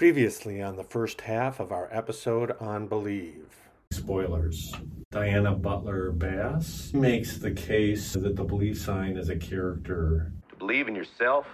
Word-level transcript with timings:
Previously 0.00 0.62
on 0.62 0.76
the 0.76 0.84
first 0.84 1.20
half 1.20 1.60
of 1.60 1.72
our 1.72 1.86
episode 1.92 2.56
on 2.58 2.86
Believe. 2.86 3.54
Spoilers. 3.90 4.72
Diana 5.10 5.54
Butler 5.54 6.10
Bass 6.10 6.90
makes 6.94 7.36
the 7.36 7.50
case 7.50 8.14
that 8.14 8.34
the 8.34 8.42
believe 8.42 8.78
sign 8.78 9.18
is 9.18 9.28
a 9.28 9.36
character. 9.36 10.32
To 10.48 10.56
believe 10.56 10.88
in 10.88 10.94
yourself, 10.94 11.44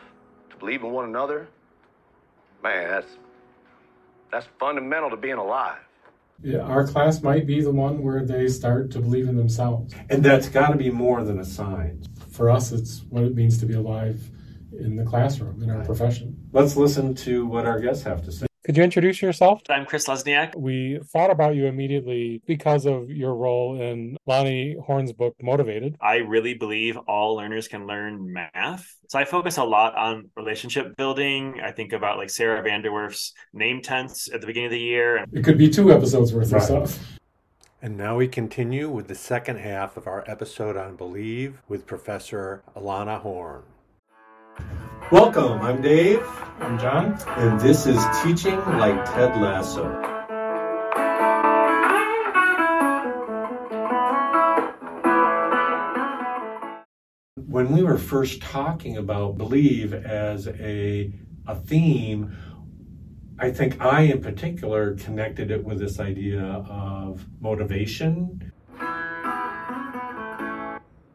to 0.51 0.57
believe 0.59 0.85
in 0.85 0.93
one 0.93 1.07
another, 1.07 1.49
man, 2.63 2.89
that's 2.89 3.17
that's 4.31 4.47
fundamental 4.61 5.11
to 5.11 5.17
being 5.17 5.39
alive. 5.39 5.81
Yeah, 6.41 6.61
our 6.61 6.87
class 6.87 7.23
might 7.23 7.49
be 7.49 7.63
the 7.63 7.73
one 7.73 8.01
where 8.01 8.25
they 8.25 8.47
start 8.47 8.93
to 8.93 9.01
believe 9.01 9.29
in 9.29 9.37
themselves. 9.37 9.93
And 10.09 10.25
that's 10.25 10.49
got 10.49 10.69
to 10.69 10.77
be 10.77 10.91
more 10.91 11.25
than 11.25 11.41
a 11.41 11.45
sign. 11.45 12.05
For 12.31 12.49
us, 12.49 12.71
it's 12.71 13.03
what 13.11 13.25
it 13.25 13.35
means 13.35 13.59
to 13.59 13.67
be 13.67 13.75
alive 13.75 14.21
in 14.79 14.97
the 14.97 15.05
classroom, 15.05 15.63
in 15.63 15.71
our 15.71 15.85
profession. 15.85 16.37
Let's 16.53 16.77
listen 16.77 17.15
to 17.17 17.47
what 17.47 17.67
our 17.67 17.81
guests 17.81 18.03
have 18.05 18.23
to 18.25 18.33
say. 18.33 18.47
Could 18.65 18.77
you 18.77 18.83
introduce 18.83 19.23
yourself? 19.23 19.61
I'm 19.71 19.87
Chris 19.87 20.09
Luzniak. 20.09 20.57
We 20.57 20.99
thought 21.13 21.31
about 21.31 21.55
you 21.55 21.67
immediately 21.67 22.43
because 22.47 22.85
of 22.85 23.09
your 23.09 23.37
role 23.37 23.81
in 23.81 24.17
Lani 24.27 24.77
Horn's 24.85 25.13
book, 25.13 25.37
Motivated. 25.41 25.97
I 26.01 26.17
really 26.17 26.55
believe 26.55 26.97
all 27.07 27.37
learners 27.37 27.69
can 27.69 27.87
learn 27.87 28.33
math. 28.33 28.93
So 29.09 29.21
I 29.21 29.25
focus 29.25 29.57
a 29.59 29.63
lot 29.65 29.95
on 29.97 30.31
relationship 30.37 30.97
building. 30.97 31.61
I 31.63 31.71
think 31.71 31.93
about 31.93 32.19
like 32.19 32.29
Sara 32.29 32.61
Van 32.61 32.83
Der 32.83 32.91
Werf's 32.91 33.35
name 33.53 33.83
tents 33.83 34.29
at 34.35 34.41
the 34.41 34.49
beginning 34.49 34.67
of 34.67 34.73
the 34.73 34.81
year. 34.81 35.25
It 35.33 35.45
could 35.45 35.59
be 35.59 35.69
two 35.71 35.93
episodes 35.93 36.35
worth 36.35 36.51
Right. 36.51 36.59
of 36.69 36.89
stuff. 36.89 37.19
And 37.81 37.97
now 37.97 38.17
we 38.17 38.27
continue 38.27 38.89
with 38.91 39.07
the 39.07 39.15
second 39.15 39.59
half 39.59 39.97
of 39.97 40.09
our 40.09 40.25
episode 40.27 40.77
on 40.77 40.97
Believe 40.97 41.63
with 41.69 41.87
Professor 41.87 42.65
Ilana 42.75 43.21
Horn. 43.21 43.63
Welcome, 45.13 45.61
I'm 45.63 45.81
Dave, 45.81 46.27
I'm 46.59 46.81
John. 46.81 47.17
and 47.37 47.61
this 47.61 47.87
is 47.87 47.97
Teaching 48.25 48.57
Like 48.57 49.05
Ted 49.05 49.41
Lasso. 49.41 49.87
When 57.37 57.71
we 57.71 57.85
were 57.85 57.99
first 57.99 58.43
talking 58.43 58.97
about 58.97 59.39
believe 59.39 59.95
as 59.95 60.49
a, 60.49 61.13
a 61.47 61.55
theme, 61.55 62.37
I 63.39 63.53
think 63.53 63.81
I 63.81 64.01
in 64.01 64.21
particular 64.21 64.97
connected 64.97 65.53
it 65.53 65.63
with 65.63 65.79
this 65.79 66.01
idea 66.01 66.43
of 66.43 67.25
motivation 67.41 68.51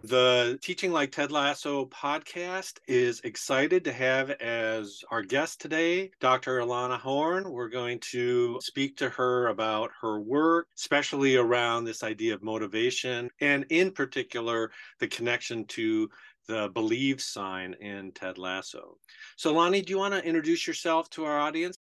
The 0.04 0.58
Teaching 0.64 0.92
Like 0.92 1.12
Ted 1.12 1.32
Lasso 1.32 1.86
podcast 1.86 2.80
is 2.88 3.22
excited 3.22 3.84
to 3.84 3.94
have 3.94 4.32
as 4.32 5.04
our 5.12 5.22
guest 5.22 5.62
today 5.62 6.10
Dr. 6.20 6.58
Ilana 6.58 6.98
Horn. 6.98 7.52
We're 7.52 7.70
going 7.70 8.00
to 8.12 8.58
speak 8.64 8.98
to 8.98 9.10
her 9.10 9.50
about 9.50 9.92
her 10.02 10.20
work, 10.20 10.70
especially 10.76 11.36
around 11.36 11.84
this 11.84 12.02
idea 12.02 12.34
of 12.34 12.42
motivation, 12.42 13.30
and 13.42 13.64
in 13.70 13.92
particular, 13.92 14.72
the 15.00 15.08
connection 15.08 15.66
to 15.66 16.10
the 16.48 16.70
believe 16.70 17.22
sign 17.22 17.76
in 17.80 18.12
Ted 18.14 18.40
Lasso. 18.40 18.98
So, 19.36 19.54
Lani, 19.54 19.84
do 19.84 19.92
you 19.92 20.00
want 20.00 20.16
to 20.16 20.26
introduce 20.26 20.66
yourself 20.66 21.12
to 21.12 21.26
our 21.26 21.40
audience? 21.40 21.78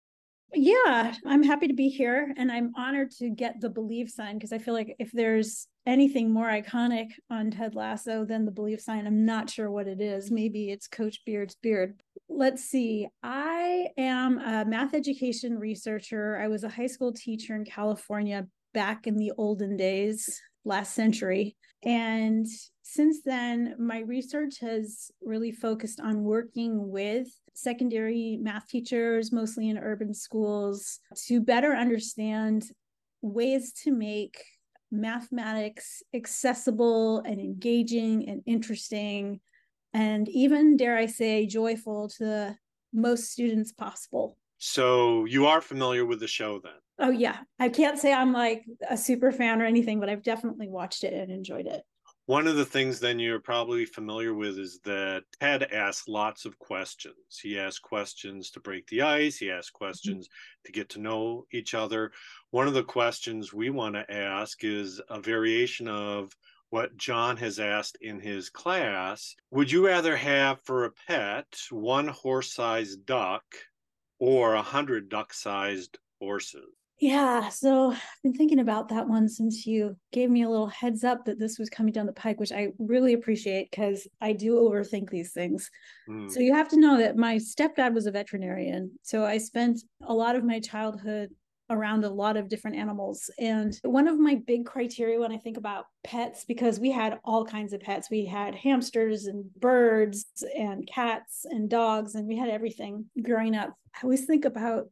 Yeah, 0.53 1.15
I'm 1.25 1.43
happy 1.43 1.67
to 1.69 1.73
be 1.73 1.87
here 1.87 2.33
and 2.35 2.51
I'm 2.51 2.73
honored 2.75 3.11
to 3.19 3.29
get 3.29 3.61
the 3.61 3.69
believe 3.69 4.09
sign 4.09 4.37
because 4.37 4.51
I 4.51 4.57
feel 4.57 4.73
like 4.73 4.95
if 4.99 5.09
there's 5.13 5.67
anything 5.85 6.31
more 6.31 6.47
iconic 6.47 7.07
on 7.29 7.51
Ted 7.51 7.73
Lasso 7.73 8.25
than 8.25 8.43
the 8.43 8.51
believe 8.51 8.81
sign, 8.81 9.07
I'm 9.07 9.25
not 9.25 9.49
sure 9.49 9.71
what 9.71 9.87
it 9.87 10.01
is. 10.01 10.29
Maybe 10.29 10.69
it's 10.69 10.87
Coach 10.87 11.21
Beard's 11.25 11.55
beard. 11.55 12.01
Let's 12.27 12.65
see. 12.65 13.07
I 13.23 13.87
am 13.97 14.39
a 14.39 14.65
math 14.65 14.93
education 14.93 15.57
researcher. 15.57 16.37
I 16.37 16.49
was 16.49 16.65
a 16.65 16.69
high 16.69 16.87
school 16.87 17.13
teacher 17.13 17.55
in 17.55 17.63
California 17.63 18.45
back 18.73 19.07
in 19.07 19.15
the 19.15 19.31
olden 19.37 19.77
days, 19.77 20.41
last 20.65 20.93
century. 20.93 21.55
And 21.83 22.45
since 22.83 23.21
then, 23.23 23.75
my 23.79 23.99
research 23.99 24.59
has 24.59 25.11
really 25.21 25.53
focused 25.53 26.01
on 26.01 26.23
working 26.23 26.91
with 26.91 27.27
secondary 27.53 28.37
math 28.41 28.67
teachers, 28.67 29.31
mostly 29.31 29.69
in 29.69 29.77
urban 29.77 30.13
schools, 30.13 30.99
to 31.27 31.41
better 31.41 31.73
understand 31.73 32.65
ways 33.21 33.73
to 33.83 33.91
make 33.91 34.43
mathematics 34.91 36.03
accessible 36.13 37.19
and 37.19 37.39
engaging 37.39 38.27
and 38.27 38.41
interesting, 38.45 39.39
and 39.93 40.27
even, 40.29 40.77
dare 40.77 40.97
I 40.97 41.05
say, 41.05 41.45
joyful 41.45 42.09
to 42.09 42.23
the 42.23 42.55
most 42.93 43.31
students 43.31 43.71
possible. 43.71 44.37
So, 44.57 45.25
you 45.25 45.47
are 45.47 45.61
familiar 45.61 46.05
with 46.05 46.19
the 46.19 46.27
show 46.27 46.59
then? 46.59 46.73
Oh, 46.99 47.09
yeah. 47.09 47.37
I 47.59 47.69
can't 47.69 47.97
say 47.97 48.13
I'm 48.13 48.31
like 48.31 48.63
a 48.89 48.95
super 48.95 49.31
fan 49.31 49.61
or 49.61 49.65
anything, 49.65 49.99
but 49.99 50.09
I've 50.09 50.23
definitely 50.23 50.67
watched 50.67 51.03
it 51.03 51.13
and 51.13 51.31
enjoyed 51.31 51.65
it. 51.65 51.83
One 52.27 52.47
of 52.47 52.55
the 52.55 52.65
things 52.65 52.99
then 52.99 53.19
you're 53.19 53.39
probably 53.39 53.85
familiar 53.85 54.33
with 54.33 54.59
is 54.59 54.79
that 54.85 55.23
Ted 55.39 55.63
asks 55.63 56.07
lots 56.07 56.45
of 56.45 56.59
questions. 56.59 57.39
He 57.41 57.59
asks 57.59 57.79
questions 57.79 58.51
to 58.51 58.59
break 58.59 58.87
the 58.87 59.01
ice, 59.01 59.37
he 59.37 59.49
asks 59.51 59.71
mm-hmm. 59.71 59.83
questions 59.83 60.29
to 60.65 60.71
get 60.71 60.89
to 60.89 60.99
know 60.99 61.45
each 61.51 61.73
other. 61.73 62.11
One 62.51 62.67
of 62.67 62.73
the 62.73 62.83
questions 62.83 63.53
we 63.53 63.69
want 63.69 63.95
to 63.95 64.11
ask 64.11 64.63
is 64.63 65.01
a 65.09 65.19
variation 65.19 65.87
of 65.87 66.31
what 66.69 66.95
John 66.95 67.37
has 67.37 67.59
asked 67.59 67.97
in 68.01 68.19
his 68.19 68.49
class. 68.49 69.35
Would 69.49 69.71
you 69.71 69.85
rather 69.85 70.15
have 70.15 70.61
for 70.61 70.85
a 70.85 70.91
pet 71.07 71.47
one 71.69 72.07
horse 72.07 72.53
sized 72.53 73.05
duck 73.05 73.43
or 74.19 74.53
a 74.53 74.61
hundred 74.61 75.09
duck 75.09 75.33
sized 75.33 75.97
horses? 76.19 76.69
Yeah, 77.01 77.49
so 77.49 77.93
I've 77.93 77.99
been 78.21 78.33
thinking 78.33 78.59
about 78.59 78.89
that 78.89 79.09
one 79.09 79.27
since 79.27 79.65
you 79.65 79.97
gave 80.11 80.29
me 80.29 80.43
a 80.43 80.49
little 80.49 80.67
heads 80.67 81.03
up 81.03 81.25
that 81.25 81.39
this 81.39 81.57
was 81.57 81.67
coming 81.67 81.91
down 81.91 82.05
the 82.05 82.13
pike, 82.13 82.39
which 82.39 82.51
I 82.51 82.73
really 82.77 83.13
appreciate 83.13 83.71
because 83.71 84.07
I 84.21 84.33
do 84.33 84.57
overthink 84.57 85.09
these 85.09 85.31
things. 85.31 85.71
Hmm. 86.05 86.29
So 86.29 86.39
you 86.41 86.53
have 86.53 86.69
to 86.69 86.79
know 86.79 86.99
that 86.99 87.17
my 87.17 87.37
stepdad 87.37 87.95
was 87.95 88.05
a 88.05 88.11
veterinarian. 88.11 88.91
So 89.01 89.25
I 89.25 89.39
spent 89.39 89.81
a 90.03 90.13
lot 90.13 90.35
of 90.35 90.43
my 90.43 90.59
childhood 90.59 91.31
around 91.71 92.05
a 92.05 92.09
lot 92.09 92.37
of 92.37 92.49
different 92.49 92.77
animals. 92.77 93.31
And 93.39 93.75
one 93.81 94.07
of 94.07 94.19
my 94.19 94.35
big 94.35 94.67
criteria 94.67 95.19
when 95.19 95.31
I 95.31 95.37
think 95.37 95.57
about 95.57 95.85
pets, 96.03 96.45
because 96.45 96.79
we 96.79 96.91
had 96.91 97.17
all 97.23 97.43
kinds 97.43 97.73
of 97.73 97.81
pets, 97.81 98.11
we 98.11 98.25
had 98.25 98.53
hamsters 98.53 99.25
and 99.25 99.51
birds 99.55 100.27
and 100.55 100.85
cats 100.85 101.47
and 101.49 101.67
dogs, 101.67 102.13
and 102.13 102.27
we 102.27 102.37
had 102.37 102.49
everything 102.49 103.05
growing 103.23 103.55
up. 103.55 103.73
I 103.95 104.03
always 104.03 104.25
think 104.25 104.45
about 104.45 104.85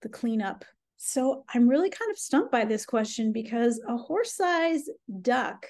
the 0.00 0.08
cleanup. 0.08 0.64
So 1.06 1.44
I'm 1.52 1.68
really 1.68 1.90
kind 1.90 2.10
of 2.10 2.16
stumped 2.16 2.50
by 2.50 2.64
this 2.64 2.86
question 2.86 3.30
because 3.30 3.78
a 3.86 3.94
horse 3.94 4.32
sized 4.32 4.88
duck 5.20 5.66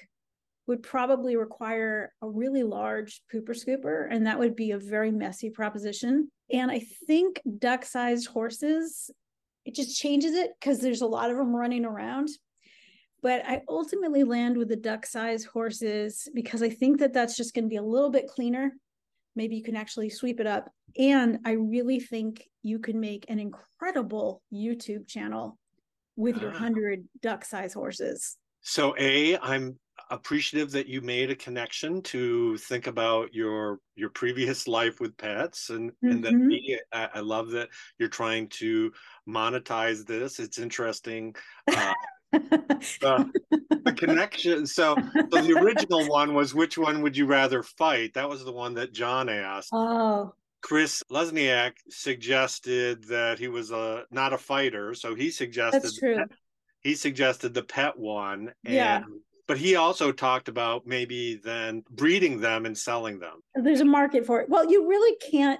would 0.65 0.81
probably 0.81 1.35
require 1.35 2.13
a 2.21 2.29
really 2.29 2.63
large 2.63 3.21
pooper 3.31 3.49
scooper, 3.49 4.07
and 4.09 4.25
that 4.25 4.39
would 4.39 4.55
be 4.55 4.71
a 4.71 4.79
very 4.79 5.11
messy 5.11 5.49
proposition. 5.49 6.31
And 6.53 6.71
I 6.71 6.83
think 7.05 7.41
duck 7.59 7.83
sized 7.83 8.27
horses, 8.27 9.11
it 9.65 9.75
just 9.75 9.99
changes 9.99 10.35
it 10.35 10.51
because 10.57 10.79
there's 10.79 11.01
a 11.01 11.05
lot 11.05 11.29
of 11.29 11.35
them 11.35 11.53
running 11.53 11.83
around. 11.83 12.29
But 13.21 13.45
I 13.45 13.63
ultimately 13.67 14.23
land 14.23 14.55
with 14.55 14.69
the 14.69 14.77
duck 14.77 15.05
sized 15.05 15.47
horses 15.47 16.29
because 16.33 16.63
I 16.63 16.69
think 16.69 16.99
that 16.99 17.11
that's 17.11 17.35
just 17.35 17.53
going 17.53 17.65
to 17.65 17.69
be 17.69 17.75
a 17.75 17.83
little 17.83 18.09
bit 18.09 18.29
cleaner. 18.29 18.71
Maybe 19.35 19.55
you 19.55 19.63
can 19.63 19.75
actually 19.75 20.09
sweep 20.09 20.39
it 20.39 20.47
up. 20.47 20.69
And 20.97 21.39
I 21.45 21.51
really 21.51 21.99
think 21.99 22.47
you 22.63 22.79
can 22.79 22.99
make 22.99 23.25
an 23.29 23.39
incredible 23.39 24.41
YouTube 24.53 25.07
channel 25.07 25.57
with 26.15 26.37
your 26.37 26.51
Ah. 26.51 26.53
100 26.53 27.07
duck 27.21 27.43
sized 27.45 27.73
horses. 27.73 28.37
So, 28.61 28.95
A, 28.97 29.37
I'm 29.37 29.79
appreciative 30.09 30.71
that 30.71 30.87
you 30.87 31.01
made 31.01 31.31
a 31.31 31.35
connection 31.35 32.01
to 32.01 32.57
think 32.57 32.87
about 32.87 33.33
your 33.33 33.79
your 33.95 34.09
previous 34.09 34.67
life 34.67 34.99
with 34.99 35.15
pets 35.17 35.69
and 35.69 35.91
and 36.03 36.23
then 36.23 36.33
Mhm. 36.33 36.49
B, 36.49 36.79
I, 36.91 37.09
I 37.15 37.19
love 37.21 37.49
that 37.51 37.69
you're 37.97 38.09
trying 38.09 38.49
to 38.49 38.91
monetize 39.27 40.05
this 40.05 40.39
it's 40.39 40.59
interesting 40.59 41.33
uh, 41.67 41.93
Uh, 42.35 43.25
the, 43.51 43.81
the 43.85 43.93
connection 43.97 44.65
so 44.67 44.95
so 45.31 45.41
the 45.41 45.57
original 45.61 46.07
one 46.07 46.33
was 46.33 46.53
which 46.53 46.77
one 46.77 47.01
would 47.01 47.15
you 47.15 47.25
rather 47.25 47.63
fight 47.63 48.13
that 48.13 48.27
was 48.27 48.43
the 48.43 48.51
one 48.51 48.73
that 48.73 48.93
john 48.93 49.29
asked 49.29 49.69
oh, 49.73 50.33
chris 50.61 51.01
luzniak 51.11 51.73
suggested 51.89 53.03
that 53.05 53.39
he 53.39 53.47
was 53.47 53.71
a 53.71 54.03
not 54.11 54.33
a 54.33 54.37
fighter 54.37 54.93
so 54.93 55.15
he 55.15 55.29
suggested 55.31 55.83
that's 55.83 55.97
true. 55.99 56.23
he 56.81 56.93
suggested 56.95 57.53
the 57.53 57.63
pet 57.63 57.97
one 57.97 58.51
and 58.65 58.73
Yeah. 58.73 59.03
but 59.47 59.57
he 59.57 59.75
also 59.75 60.11
talked 60.11 60.47
about 60.49 60.85
maybe 60.85 61.39
then 61.43 61.83
breeding 61.89 62.39
them 62.41 62.65
and 62.65 62.77
selling 62.77 63.19
them 63.19 63.41
There's 63.55 63.81
a 63.81 63.85
market 63.85 64.25
for 64.25 64.41
it. 64.41 64.49
Well, 64.49 64.69
you 64.69 64.87
really 64.87 65.15
can't 65.31 65.59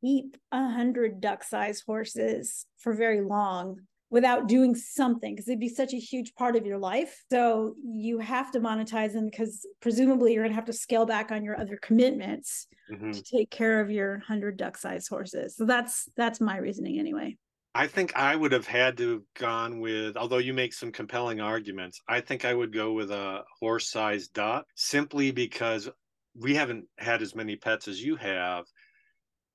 keep 0.00 0.36
a 0.52 0.68
hundred 0.70 1.20
duck-sized 1.20 1.84
horses 1.86 2.64
for 2.78 2.94
very 2.94 3.20
long 3.20 3.80
without 4.10 4.48
doing 4.48 4.74
something 4.74 5.34
because 5.34 5.48
it'd 5.48 5.60
be 5.60 5.68
such 5.68 5.92
a 5.92 5.98
huge 5.98 6.34
part 6.34 6.56
of 6.56 6.64
your 6.66 6.78
life. 6.78 7.22
So 7.30 7.74
you 7.84 8.18
have 8.20 8.50
to 8.52 8.60
monetize 8.60 9.12
them 9.12 9.26
because 9.26 9.66
presumably 9.80 10.32
you're 10.32 10.42
going 10.42 10.52
to 10.52 10.56
have 10.56 10.64
to 10.66 10.72
scale 10.72 11.04
back 11.06 11.30
on 11.30 11.44
your 11.44 11.58
other 11.60 11.76
commitments 11.76 12.66
Mhm. 12.90 13.12
to 13.12 13.22
take 13.22 13.50
care 13.50 13.80
of 13.80 13.90
your 13.90 14.18
hundred 14.20 14.56
duck-sized 14.56 15.08
horses. 15.08 15.56
So 15.56 15.64
that's 15.66 16.08
that's 16.16 16.40
my 16.40 16.56
reasoning 16.56 16.98
anyway. 16.98 17.36
I 17.74 17.86
think 17.86 18.16
I 18.16 18.34
would 18.34 18.52
have 18.52 18.66
had 18.66 18.96
to 18.96 19.10
have 19.12 19.22
gone 19.34 19.78
with, 19.80 20.16
although 20.16 20.38
you 20.38 20.52
make 20.54 20.72
some 20.72 20.90
compelling 20.90 21.40
arguments, 21.40 22.00
I 22.08 22.20
think 22.20 22.44
I 22.44 22.54
would 22.54 22.72
go 22.72 22.92
with 22.92 23.10
a 23.10 23.44
horse 23.60 23.90
sized 23.90 24.32
duck 24.32 24.66
simply 24.74 25.30
because 25.30 25.88
we 26.34 26.54
haven't 26.54 26.86
had 26.98 27.22
as 27.22 27.34
many 27.34 27.56
pets 27.56 27.86
as 27.86 28.02
you 28.02 28.16
have. 28.16 28.64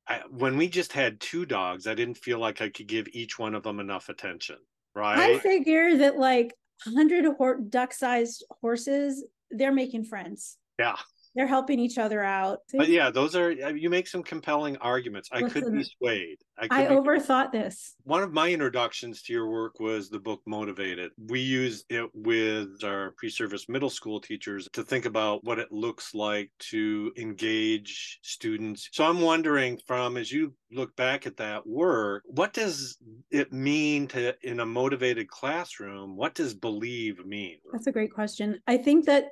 I, 0.07 0.21
when 0.29 0.57
we 0.57 0.67
just 0.67 0.91
had 0.91 1.19
two 1.19 1.45
dogs, 1.45 1.87
I 1.87 1.93
didn't 1.93 2.17
feel 2.17 2.39
like 2.39 2.61
I 2.61 2.69
could 2.69 2.87
give 2.87 3.07
each 3.13 3.39
one 3.39 3.55
of 3.55 3.63
them 3.63 3.79
enough 3.79 4.09
attention. 4.09 4.57
Right. 4.95 5.17
I 5.17 5.39
figure 5.39 5.97
that 5.97 6.17
like 6.17 6.53
100 6.85 7.69
duck 7.69 7.93
sized 7.93 8.43
horses, 8.61 9.25
they're 9.49 9.71
making 9.71 10.05
friends. 10.05 10.57
Yeah 10.77 10.97
they're 11.35 11.47
helping 11.47 11.79
each 11.79 11.97
other 11.97 12.23
out. 12.23 12.59
But 12.73 12.89
yeah, 12.89 13.09
those 13.09 13.35
are 13.35 13.51
uh, 13.51 13.69
you 13.69 13.89
make 13.89 14.07
some 14.07 14.23
compelling 14.23 14.77
arguments. 14.77 15.29
I 15.31 15.41
Listen, 15.41 15.63
could 15.63 15.73
be 15.73 15.83
swayed. 15.83 16.37
I, 16.57 16.83
I 16.83 16.87
overthought 16.87 17.51
this. 17.51 17.95
One 18.03 18.21
of 18.21 18.31
my 18.31 18.49
introductions 18.49 19.21
to 19.23 19.33
your 19.33 19.49
work 19.49 19.79
was 19.79 20.09
the 20.09 20.19
book 20.19 20.41
Motivated. 20.45 21.11
We 21.17 21.39
use 21.39 21.83
it 21.89 22.09
with 22.13 22.83
our 22.83 23.13
pre-service 23.17 23.67
middle 23.67 23.89
school 23.89 24.19
teachers 24.19 24.67
to 24.73 24.83
think 24.83 25.05
about 25.05 25.43
what 25.43 25.59
it 25.59 25.71
looks 25.71 26.13
like 26.13 26.51
to 26.69 27.11
engage 27.17 28.19
students. 28.21 28.89
So 28.91 29.03
I'm 29.03 29.21
wondering 29.21 29.79
from 29.87 30.17
as 30.17 30.31
you 30.31 30.53
look 30.71 30.95
back 30.95 31.25
at 31.25 31.37
that 31.37 31.65
work, 31.65 32.23
what 32.25 32.53
does 32.53 32.97
it 33.31 33.51
mean 33.51 34.07
to 34.09 34.35
in 34.43 34.59
a 34.59 34.65
motivated 34.65 35.27
classroom? 35.29 36.15
What 36.15 36.35
does 36.35 36.53
believe 36.53 37.25
mean? 37.25 37.57
That's 37.71 37.87
a 37.87 37.91
great 37.91 38.13
question. 38.13 38.59
I 38.67 38.77
think 38.77 39.05
that 39.05 39.25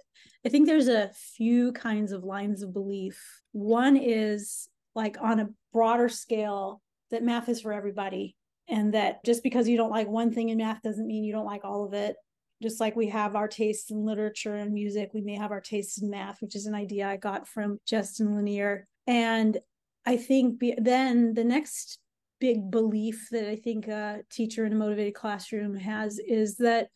I 0.45 0.49
think 0.49 0.67
there's 0.67 0.87
a 0.87 1.11
few 1.35 1.71
kinds 1.73 2.11
of 2.11 2.23
lines 2.23 2.63
of 2.63 2.73
belief. 2.73 3.21
One 3.51 3.95
is 3.95 4.67
like 4.95 5.17
on 5.21 5.39
a 5.39 5.49
broader 5.71 6.09
scale 6.09 6.81
that 7.11 7.23
math 7.23 7.49
is 7.49 7.61
for 7.61 7.73
everybody. 7.73 8.35
And 8.67 8.93
that 8.93 9.23
just 9.25 9.43
because 9.43 9.67
you 9.67 9.77
don't 9.77 9.91
like 9.91 10.07
one 10.07 10.31
thing 10.31 10.49
in 10.49 10.57
math 10.57 10.81
doesn't 10.81 11.07
mean 11.07 11.23
you 11.23 11.33
don't 11.33 11.45
like 11.45 11.65
all 11.65 11.85
of 11.85 11.93
it. 11.93 12.15
Just 12.61 12.79
like 12.79 12.95
we 12.95 13.07
have 13.09 13.35
our 13.35 13.47
tastes 13.47 13.91
in 13.91 14.05
literature 14.05 14.55
and 14.55 14.73
music 14.73 15.11
we 15.13 15.21
may 15.21 15.35
have 15.35 15.51
our 15.51 15.61
tastes 15.61 16.01
in 16.01 16.09
math 16.11 16.41
which 16.41 16.55
is 16.55 16.67
an 16.67 16.75
idea 16.75 17.07
i 17.07 17.17
got 17.17 17.47
from 17.47 17.79
justin 17.87 18.35
lanier. 18.35 18.87
And 19.07 19.57
i 20.05 20.15
think 20.15 20.59
be, 20.59 20.75
then 20.77 21.33
the 21.33 21.43
next 21.43 21.97
big 22.39 22.69
belief 22.69 23.27
that 23.31 23.49
i 23.49 23.55
think 23.55 23.87
a 23.87 24.19
teacher 24.31 24.65
in 24.65 24.73
a 24.73 24.75
motivated 24.75 25.15
classroom 25.15 25.75
has 25.75 26.19
is 26.19 26.57
that 26.57 26.89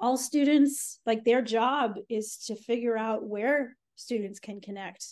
all 0.00 0.16
students 0.16 0.98
like 1.06 1.24
their 1.24 1.42
job 1.42 1.94
is 2.08 2.36
to 2.46 2.56
figure 2.56 2.98
out 2.98 3.24
where 3.24 3.76
students 3.94 4.40
can 4.40 4.60
connect 4.60 5.04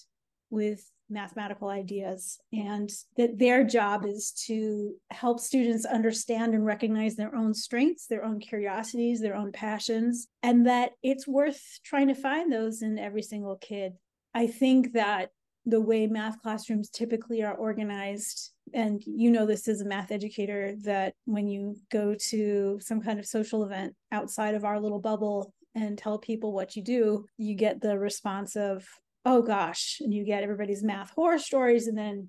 with 0.50 0.84
mathematical 1.10 1.68
ideas 1.68 2.38
and 2.52 2.90
that 3.16 3.38
their 3.38 3.64
job 3.64 4.06
is 4.06 4.32
to 4.46 4.94
help 5.10 5.40
students 5.40 5.84
understand 5.84 6.54
and 6.54 6.64
recognize 6.64 7.16
their 7.16 7.34
own 7.34 7.52
strengths 7.52 8.06
their 8.06 8.24
own 8.24 8.38
curiosities 8.38 9.20
their 9.20 9.36
own 9.36 9.50
passions 9.52 10.28
and 10.42 10.66
that 10.66 10.92
it's 11.02 11.26
worth 11.26 11.62
trying 11.84 12.08
to 12.08 12.14
find 12.14 12.52
those 12.52 12.82
in 12.82 12.98
every 12.98 13.22
single 13.22 13.56
kid. 13.56 13.94
I 14.34 14.46
think 14.46 14.92
that 14.92 15.30
the 15.66 15.80
way 15.80 16.06
math 16.06 16.40
classrooms 16.40 16.88
typically 16.88 17.42
are 17.42 17.54
organized 17.54 18.52
and 18.72 19.02
you 19.04 19.30
know 19.30 19.46
this 19.46 19.68
as 19.68 19.80
a 19.80 19.84
math 19.84 20.10
educator 20.10 20.74
that 20.84 21.14
when 21.24 21.48
you 21.48 21.76
go 21.90 22.14
to 22.14 22.78
some 22.80 23.00
kind 23.00 23.18
of 23.18 23.26
social 23.26 23.64
event 23.64 23.94
outside 24.12 24.54
of 24.54 24.64
our 24.64 24.80
little 24.80 25.00
bubble 25.00 25.52
and 25.74 25.98
tell 25.98 26.18
people 26.18 26.52
what 26.52 26.76
you 26.76 26.82
do 26.82 27.26
you 27.36 27.54
get 27.54 27.80
the 27.80 27.98
response 27.98 28.56
of 28.56 28.86
oh 29.24 29.42
gosh 29.42 29.98
and 30.00 30.12
you 30.12 30.24
get 30.24 30.42
everybody's 30.42 30.82
math 30.82 31.10
horror 31.10 31.38
stories 31.38 31.86
and 31.86 31.96
then 31.96 32.28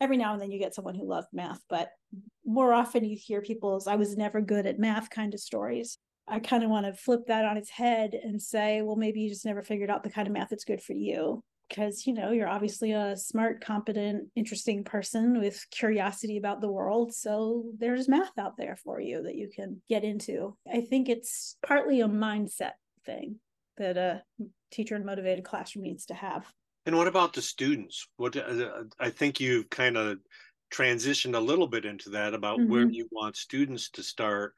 every 0.00 0.16
now 0.16 0.32
and 0.32 0.42
then 0.42 0.50
you 0.50 0.58
get 0.58 0.74
someone 0.74 0.94
who 0.94 1.06
loved 1.06 1.28
math 1.32 1.60
but 1.68 1.90
more 2.44 2.72
often 2.72 3.04
you 3.04 3.16
hear 3.20 3.40
people's 3.40 3.86
i 3.86 3.94
was 3.94 4.16
never 4.16 4.40
good 4.40 4.66
at 4.66 4.78
math 4.78 5.10
kind 5.10 5.34
of 5.34 5.40
stories. 5.40 5.98
I 6.28 6.38
kind 6.38 6.62
of 6.62 6.70
want 6.70 6.86
to 6.86 6.92
flip 6.92 7.26
that 7.26 7.44
on 7.44 7.56
its 7.56 7.68
head 7.68 8.14
and 8.14 8.40
say 8.40 8.80
well 8.82 8.96
maybe 8.96 9.20
you 9.20 9.28
just 9.28 9.44
never 9.44 9.62
figured 9.62 9.90
out 9.90 10.04
the 10.04 10.10
kind 10.10 10.28
of 10.28 10.32
math 10.32 10.50
that's 10.50 10.64
good 10.64 10.80
for 10.80 10.92
you 10.92 11.42
because 11.68 12.06
you 12.06 12.12
know 12.12 12.30
you're 12.30 12.48
obviously 12.48 12.92
a 12.92 13.16
smart 13.16 13.64
competent 13.64 14.28
interesting 14.36 14.84
person 14.84 15.40
with 15.40 15.64
curiosity 15.70 16.36
about 16.36 16.60
the 16.60 16.70
world 16.70 17.12
so 17.14 17.64
there's 17.78 18.08
math 18.08 18.38
out 18.38 18.56
there 18.56 18.76
for 18.76 19.00
you 19.00 19.22
that 19.22 19.34
you 19.34 19.48
can 19.54 19.80
get 19.88 20.04
into. 20.04 20.56
I 20.70 20.82
think 20.82 21.08
it's 21.08 21.56
partly 21.66 22.00
a 22.00 22.08
mindset 22.08 22.72
thing 23.04 23.36
that 23.78 23.96
a 23.96 24.22
teacher 24.72 24.96
and 24.96 25.04
motivated 25.04 25.44
classroom 25.44 25.84
needs 25.84 26.06
to 26.06 26.14
have 26.14 26.46
and 26.86 26.96
what 26.96 27.06
about 27.06 27.32
the 27.32 27.42
students 27.42 28.06
what 28.16 28.36
uh, 28.36 28.84
i 28.98 29.10
think 29.10 29.40
you've 29.40 29.70
kind 29.70 29.96
of 29.96 30.18
transitioned 30.72 31.36
a 31.36 31.40
little 31.40 31.66
bit 31.68 31.84
into 31.84 32.10
that 32.10 32.34
about 32.34 32.58
mm-hmm. 32.58 32.72
where 32.72 32.86
you 32.86 33.06
want 33.12 33.36
students 33.36 33.90
to 33.90 34.02
start 34.02 34.54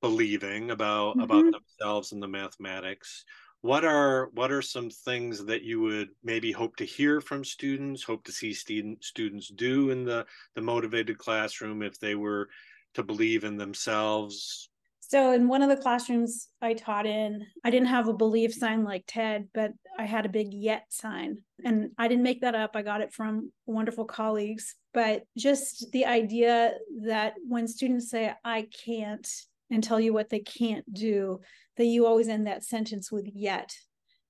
believing 0.00 0.70
about 0.70 1.12
mm-hmm. 1.12 1.22
about 1.22 1.44
themselves 1.50 2.12
and 2.12 2.22
the 2.22 2.28
mathematics 2.28 3.24
what 3.60 3.84
are 3.84 4.30
what 4.34 4.52
are 4.52 4.62
some 4.62 4.88
things 4.88 5.44
that 5.44 5.62
you 5.62 5.80
would 5.80 6.10
maybe 6.22 6.52
hope 6.52 6.76
to 6.76 6.84
hear 6.84 7.20
from 7.20 7.44
students 7.44 8.02
hope 8.04 8.22
to 8.24 8.32
see 8.32 8.52
student, 8.52 9.02
students 9.02 9.48
do 9.48 9.90
in 9.90 10.04
the 10.04 10.24
the 10.54 10.60
motivated 10.60 11.18
classroom 11.18 11.82
if 11.82 11.98
they 11.98 12.14
were 12.14 12.48
to 12.94 13.02
believe 13.02 13.44
in 13.44 13.56
themselves 13.56 14.70
so 15.08 15.32
in 15.32 15.48
one 15.48 15.62
of 15.62 15.68
the 15.68 15.76
classrooms 15.76 16.48
i 16.62 16.72
taught 16.72 17.06
in 17.06 17.44
i 17.64 17.70
didn't 17.70 17.88
have 17.88 18.08
a 18.08 18.12
belief 18.12 18.54
sign 18.54 18.84
like 18.84 19.04
ted 19.06 19.48
but 19.52 19.72
i 19.98 20.04
had 20.04 20.24
a 20.24 20.30
big 20.30 20.54
yet 20.54 20.84
sign 20.88 21.38
and 21.64 21.90
i 21.98 22.06
didn't 22.08 22.22
make 22.22 22.40
that 22.40 22.54
up 22.54 22.72
i 22.74 22.82
got 22.82 23.00
it 23.00 23.12
from 23.12 23.50
wonderful 23.66 24.04
colleagues 24.04 24.74
but 24.94 25.22
just 25.36 25.90
the 25.92 26.06
idea 26.06 26.72
that 27.02 27.34
when 27.46 27.66
students 27.66 28.10
say 28.10 28.32
i 28.44 28.66
can't 28.84 29.28
and 29.70 29.84
tell 29.84 30.00
you 30.00 30.12
what 30.12 30.30
they 30.30 30.40
can't 30.40 30.92
do 30.92 31.40
that 31.76 31.84
you 31.84 32.06
always 32.06 32.28
end 32.28 32.46
that 32.46 32.64
sentence 32.64 33.10
with 33.10 33.28
yet. 33.32 33.74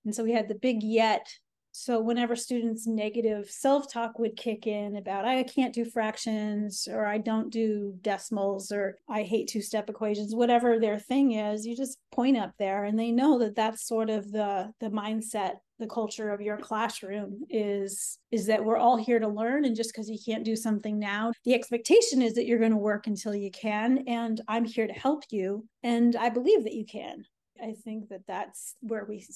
And 0.04 0.14
so 0.14 0.22
we 0.22 0.32
had 0.32 0.48
the 0.48 0.54
big 0.54 0.82
yet. 0.82 1.26
So 1.80 2.00
whenever 2.00 2.34
students' 2.34 2.88
negative 2.88 3.48
self 3.48 3.90
talk 3.90 4.18
would 4.18 4.36
kick 4.36 4.66
in 4.66 4.96
about, 4.96 5.24
I 5.24 5.44
can't 5.44 5.72
do 5.72 5.84
fractions, 5.84 6.88
or 6.90 7.06
I 7.06 7.18
don't 7.18 7.50
do 7.50 7.94
decimals, 8.02 8.72
or 8.72 8.98
I 9.08 9.22
hate 9.22 9.48
two 9.48 9.62
step 9.62 9.88
equations, 9.88 10.34
whatever 10.34 10.80
their 10.80 10.98
thing 10.98 11.32
is, 11.32 11.64
you 11.64 11.76
just 11.76 11.98
point 12.10 12.36
up 12.36 12.52
there 12.58 12.82
and 12.82 12.98
they 12.98 13.12
know 13.12 13.38
that 13.38 13.54
that's 13.54 13.86
sort 13.86 14.10
of 14.10 14.32
the, 14.32 14.72
the 14.80 14.90
mindset 14.90 15.58
the 15.78 15.86
culture 15.86 16.30
of 16.30 16.40
your 16.40 16.56
classroom 16.56 17.46
is 17.48 18.18
is 18.32 18.46
that 18.46 18.64
we're 18.64 18.76
all 18.76 18.96
here 18.96 19.20
to 19.20 19.28
learn 19.28 19.64
and 19.64 19.76
just 19.76 19.92
because 19.92 20.10
you 20.10 20.18
can't 20.26 20.44
do 20.44 20.56
something 20.56 20.98
now 20.98 21.30
the 21.44 21.54
expectation 21.54 22.20
is 22.20 22.34
that 22.34 22.46
you're 22.46 22.58
going 22.58 22.72
to 22.72 22.76
work 22.76 23.06
until 23.06 23.32
you 23.32 23.48
can 23.52 24.02
and 24.08 24.40
i'm 24.48 24.64
here 24.64 24.88
to 24.88 24.92
help 24.92 25.22
you 25.30 25.64
and 25.84 26.16
i 26.16 26.28
believe 26.28 26.64
that 26.64 26.74
you 26.74 26.84
can 26.84 27.24
I 27.60 27.74
think 27.84 28.08
that 28.10 28.26
that's 28.26 28.76
where 28.80 29.04
we 29.04 29.26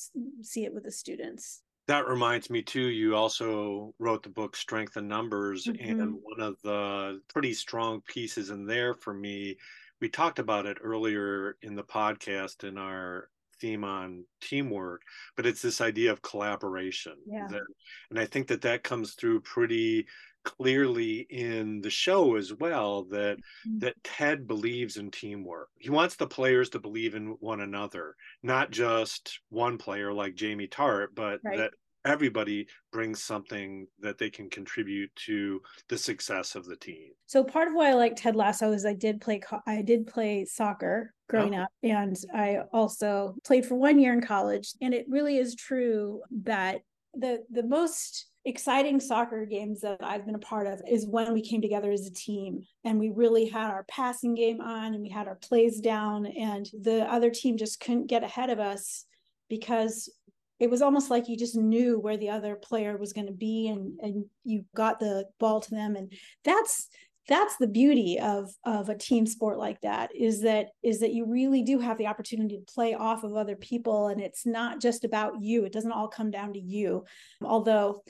see 0.43 0.64
it 0.64 0.73
with 0.73 0.85
the 0.85 0.93
students. 0.93 1.62
That 1.89 2.07
reminds 2.07 2.49
me 2.49 2.62
too. 2.62 2.89
You 2.89 3.17
also 3.17 3.93
wrote 3.99 4.23
the 4.23 4.29
book 4.29 4.57
Strength 4.57 4.97
in 4.97 5.09
Numbers, 5.09 5.67
mm-hmm. 5.67 6.01
and 6.01 6.19
one 6.23 6.41
of 6.41 6.57
the 6.62 7.21
pretty 7.33 7.55
strong 7.55 8.01
pieces 8.03 8.51
in 8.51 8.67
there 8.67 8.95
for 8.95 9.12
me. 9.12 9.57
We 10.01 10.09
talked 10.09 10.39
about 10.39 10.67
it 10.67 10.79
earlier 10.83 11.57
in 11.62 11.75
the 11.75 11.85
podcast 11.85 12.65
in 12.67 12.79
our 12.79 13.29
theme 13.61 13.85
on 13.85 14.25
teamwork, 14.41 15.03
but 15.37 15.47
it's 15.47 15.62
this 15.62 15.81
idea 15.81 16.12
of 16.12 16.23
collaboration. 16.23 17.15
Yeah. 17.27 17.47
That, 17.49 17.62
and 18.11 18.19
I 18.19 18.27
think 18.27 18.49
that 18.49 18.62
that 18.62 18.83
comes 18.83 19.15
through 19.15 19.41
pretty 19.41 20.07
clearly 20.44 21.26
in 21.30 21.80
the 21.80 21.90
show 21.90 22.37
as 22.37 22.52
well 22.52 23.04
that 23.04 23.38
mm-hmm. 23.38 23.78
that 23.78 24.02
Ted 24.02 24.46
believes 24.46 24.96
in 24.96 25.11
teamwork. 25.11 25.68
He 25.78 25.90
wants 25.90 26.16
the 26.16 26.26
players 26.26 26.70
to 26.70 26.80
believe 26.80 27.14
in 27.14 27.37
one 27.40 27.61
another, 27.61 28.16
not 28.42 28.70
just 28.70 29.40
one 29.50 29.78
player 29.78 30.12
like 30.12 30.34
Jamie 30.34 30.68
Tartt, 30.68 31.08
but 31.14 31.40
right. 31.44 31.58
that 31.58 31.72
everybody 32.04 32.66
brings 32.90 33.22
something 33.22 33.87
that 34.00 34.18
they 34.18 34.30
can 34.30 34.50
contribute 34.50 35.14
to 35.14 35.61
the 35.88 35.96
success 35.96 36.54
of 36.54 36.64
the 36.64 36.76
team. 36.76 37.11
So 37.26 37.44
part 37.44 37.68
of 37.68 37.75
why 37.75 37.90
I 37.90 37.94
like 37.94 38.16
Ted 38.16 38.37
Lasso 38.37 38.72
is 38.72 38.84
I 38.84 38.94
did 38.94 39.20
play 39.20 39.40
I 39.66 39.82
did 39.82 40.06
play 40.06 40.44
soccer 40.44 41.14
growing 41.28 41.54
oh. 41.54 41.62
up 41.62 41.68
and 41.82 42.16
I 42.34 42.58
also 42.72 43.37
played 43.44 43.64
for 43.64 43.76
1 43.76 43.99
year 43.99 44.12
in 44.12 44.20
college 44.20 44.72
and 44.80 44.92
it 44.92 45.06
really 45.08 45.38
is 45.38 45.54
true 45.54 46.20
that 46.42 46.82
the 47.14 47.45
the 47.50 47.62
most 47.62 48.26
exciting 48.45 48.99
soccer 48.99 49.45
games 49.47 49.81
that 49.81 49.99
I've 50.02 50.26
been 50.26 50.35
a 50.35 50.40
part 50.40 50.66
of 50.66 50.83
is 50.88 51.07
when 51.07 51.33
we 51.33 51.42
came 51.42 51.62
together 51.62 51.92
as 51.92 52.07
a 52.07 52.12
team 52.12 52.64
and 52.85 52.99
we 52.99 53.11
really 53.11 53.47
had 53.47 53.71
our 53.71 53.85
passing 53.85 54.35
game 54.35 54.61
on 54.61 54.95
and 54.95 55.02
we 55.02 55.09
had 55.09 55.28
our 55.28 55.37
plays 55.37 55.81
down 55.81 56.26
and 56.26 56.69
the 56.81 57.04
other 57.11 57.31
team 57.31 57.57
just 57.57 57.78
couldn't 57.78 58.09
get 58.09 58.25
ahead 58.25 58.50
of 58.50 58.59
us 58.59 59.04
because 59.49 60.11
it 60.59 60.71
was 60.71 60.81
almost 60.81 61.11
like 61.11 61.28
you 61.28 61.37
just 61.37 61.57
knew 61.57 61.99
where 61.99 62.16
the 62.16 62.31
other 62.31 62.54
player 62.54 62.97
was 62.97 63.12
going 63.12 63.26
to 63.26 63.33
be 63.33 63.69
and 63.69 63.99
and 64.00 64.25
you 64.45 64.64
got 64.75 65.00
the 65.00 65.25
ball 65.38 65.61
to 65.61 65.71
them. 65.71 65.97
And 65.97 66.12
that's 66.45 66.88
that's 67.29 67.57
the 67.57 67.69
beauty 67.69 68.19
of 68.19 68.50
of 68.64 68.88
a 68.88 68.97
team 68.97 69.26
sport 69.26 69.59
like 69.59 69.81
that 69.83 70.11
is 70.14 70.43
that 70.43 70.67
is 70.83 71.00
that 71.00 71.12
you 71.12 71.25
really 71.25 71.62
do 71.62 71.79
have 71.79 71.97
the 71.99 72.07
opportunity 72.07 72.59
to 72.59 72.73
play 72.73 72.95
off 72.95 73.23
of 73.23 73.37
other 73.37 73.55
people 73.55 74.09
and 74.09 74.21
it's 74.21 74.45
not 74.45 74.81
just 74.81 75.05
about 75.05 75.41
you 75.41 75.64
it 75.64 75.73
doesn't 75.73 75.93
all 75.93 76.09
come 76.09 76.31
down 76.31 76.52
to 76.52 76.59
you 76.59 77.05
although 77.43 78.02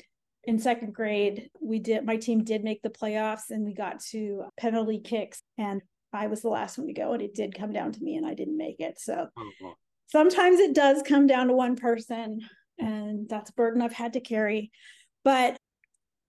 in 0.45 0.59
second 0.59 0.92
grade, 0.92 1.50
we 1.61 1.78
did 1.78 2.04
my 2.04 2.16
team 2.16 2.42
did 2.42 2.64
make 2.64 2.83
the 2.83 2.90
playoffs 2.90 3.50
and 3.50 3.64
we 3.64 3.75
got 3.75 4.00
to 4.11 4.45
penalty 4.57 5.00
kicks 5.00 5.42
and 5.59 5.83
I 6.12 6.26
was 6.26 6.42
the 6.42 6.49
last 6.49 6.78
one 6.78 6.88
to 6.88 6.92
go 6.92 7.12
and 7.12 7.23
it 7.23 7.35
did 7.35 7.57
come 7.57 7.73
down 7.73 7.92
to 7.92 8.02
me 8.02 8.16
and 8.16 8.26
I 8.26 8.35
didn't 8.35 8.57
make 8.57 8.81
it. 8.81 8.99
So 8.99 9.28
oh, 9.37 9.75
sometimes 10.09 10.59
it 10.59 10.75
does 10.75 11.02
come 11.02 11.26
down 11.26 11.47
to 11.47 11.54
one 11.54 11.76
person 11.76 12.40
and 12.78 13.28
that's 13.28 13.50
a 13.50 13.54
burden 13.54 13.83
I've 13.83 13.92
had 13.92 14.14
to 14.14 14.21
carry. 14.21 14.73
But 15.25 15.57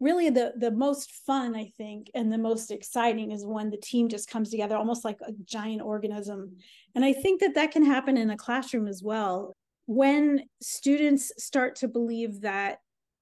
really 0.04 0.30
the 0.30 0.54
the 0.58 0.72
most 0.72 1.12
fun 1.26 1.56
I 1.56 1.72
think 1.78 2.12
and 2.14 2.32
the 2.32 2.38
most 2.38 2.72
exciting 2.72 3.32
is 3.32 3.46
when 3.46 3.70
the 3.70 3.78
team 3.78 4.10
just 4.10 4.30
comes 4.30 4.50
together 4.50 4.76
almost 4.76 5.06
like 5.06 5.20
a 5.22 5.32
giant 5.46 5.82
organism. 5.82 6.58
And 6.94 7.06
I 7.06 7.14
think 7.14 7.40
that 7.40 7.56
that 7.56 7.72
can 7.72 7.86
happen 7.86 8.18
in 8.18 8.30
a 8.30 8.38
classroom 8.38 8.88
as 8.88 9.02
well. 9.02 9.56
When 9.86 10.44
students 10.62 11.32
start 11.38 11.78
to 11.78 11.88
believe 11.88 12.42
that 12.42 12.80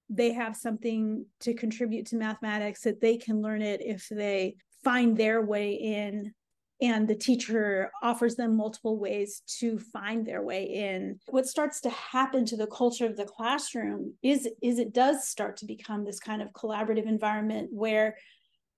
they 0.09 0.33
have 0.33 0.55
something 0.57 1.25
to 1.39 1.53
contribute 1.53 2.07
to 2.07 2.17
mathematics 2.17 2.81
that 2.81 2.99
they 2.99 3.15
can 3.15 3.41
learn 3.41 3.61
it 3.61 3.81
if 3.81 4.09
they 4.09 4.55
find 4.83 5.15
their 5.15 5.41
way 5.41 5.73
in 5.73 6.33
and 6.81 7.07
the 7.07 7.15
teacher 7.15 7.91
offers 8.01 8.35
them 8.35 8.57
multiple 8.57 8.97
ways 8.97 9.43
to 9.59 9.77
find 9.77 10.25
their 10.25 10.41
way 10.41 10.63
in. 10.63 11.19
What 11.29 11.45
starts 11.45 11.81
to 11.81 11.89
happen 11.91 12.43
to 12.45 12.57
the 12.57 12.67
culture 12.67 13.05
of 13.05 13.15
the 13.15 13.25
classroom 13.25 14.15
is 14.23 14.47
is 14.61 14.79
it 14.79 14.93
does 14.93 15.27
start 15.27 15.57
to 15.57 15.65
become 15.65 16.03
this 16.03 16.19
kind 16.19 16.41
of 16.41 16.51
collaborative 16.53 17.05
environment 17.05 17.69
where 17.71 18.17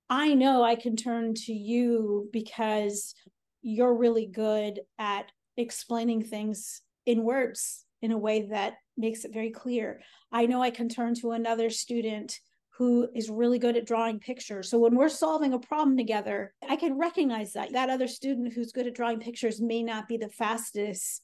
i 0.09 0.33
know 0.33 0.63
i 0.63 0.75
can 0.75 0.95
turn 0.95 1.33
to 1.33 1.53
you 1.53 2.29
because 2.33 3.15
you're 3.61 3.95
really 3.95 4.25
good 4.25 4.81
at 4.99 5.31
explaining 5.55 6.21
things 6.21 6.81
in 7.05 7.23
words 7.23 7.85
in 8.01 8.11
a 8.11 8.17
way 8.17 8.47
that 8.49 8.73
makes 8.97 9.23
it 9.23 9.33
very 9.33 9.49
clear. 9.49 10.01
I 10.31 10.45
know 10.45 10.61
i 10.61 10.69
can 10.69 10.89
turn 10.89 11.15
to 11.15 11.31
another 11.31 11.69
student 11.69 12.39
who 12.77 13.07
is 13.13 13.29
really 13.29 13.59
good 13.59 13.77
at 13.77 13.85
drawing 13.85 14.19
pictures. 14.19 14.69
So 14.69 14.79
when 14.79 14.95
we're 14.95 15.09
solving 15.09 15.53
a 15.53 15.59
problem 15.59 15.95
together, 15.95 16.53
I 16.67 16.75
can 16.75 16.97
recognize 16.97 17.53
that 17.53 17.73
that 17.73 17.89
other 17.89 18.07
student 18.07 18.53
who's 18.53 18.71
good 18.71 18.87
at 18.87 18.95
drawing 18.95 19.19
pictures 19.19 19.61
may 19.61 19.83
not 19.83 20.07
be 20.07 20.17
the 20.17 20.29
fastest 20.29 21.23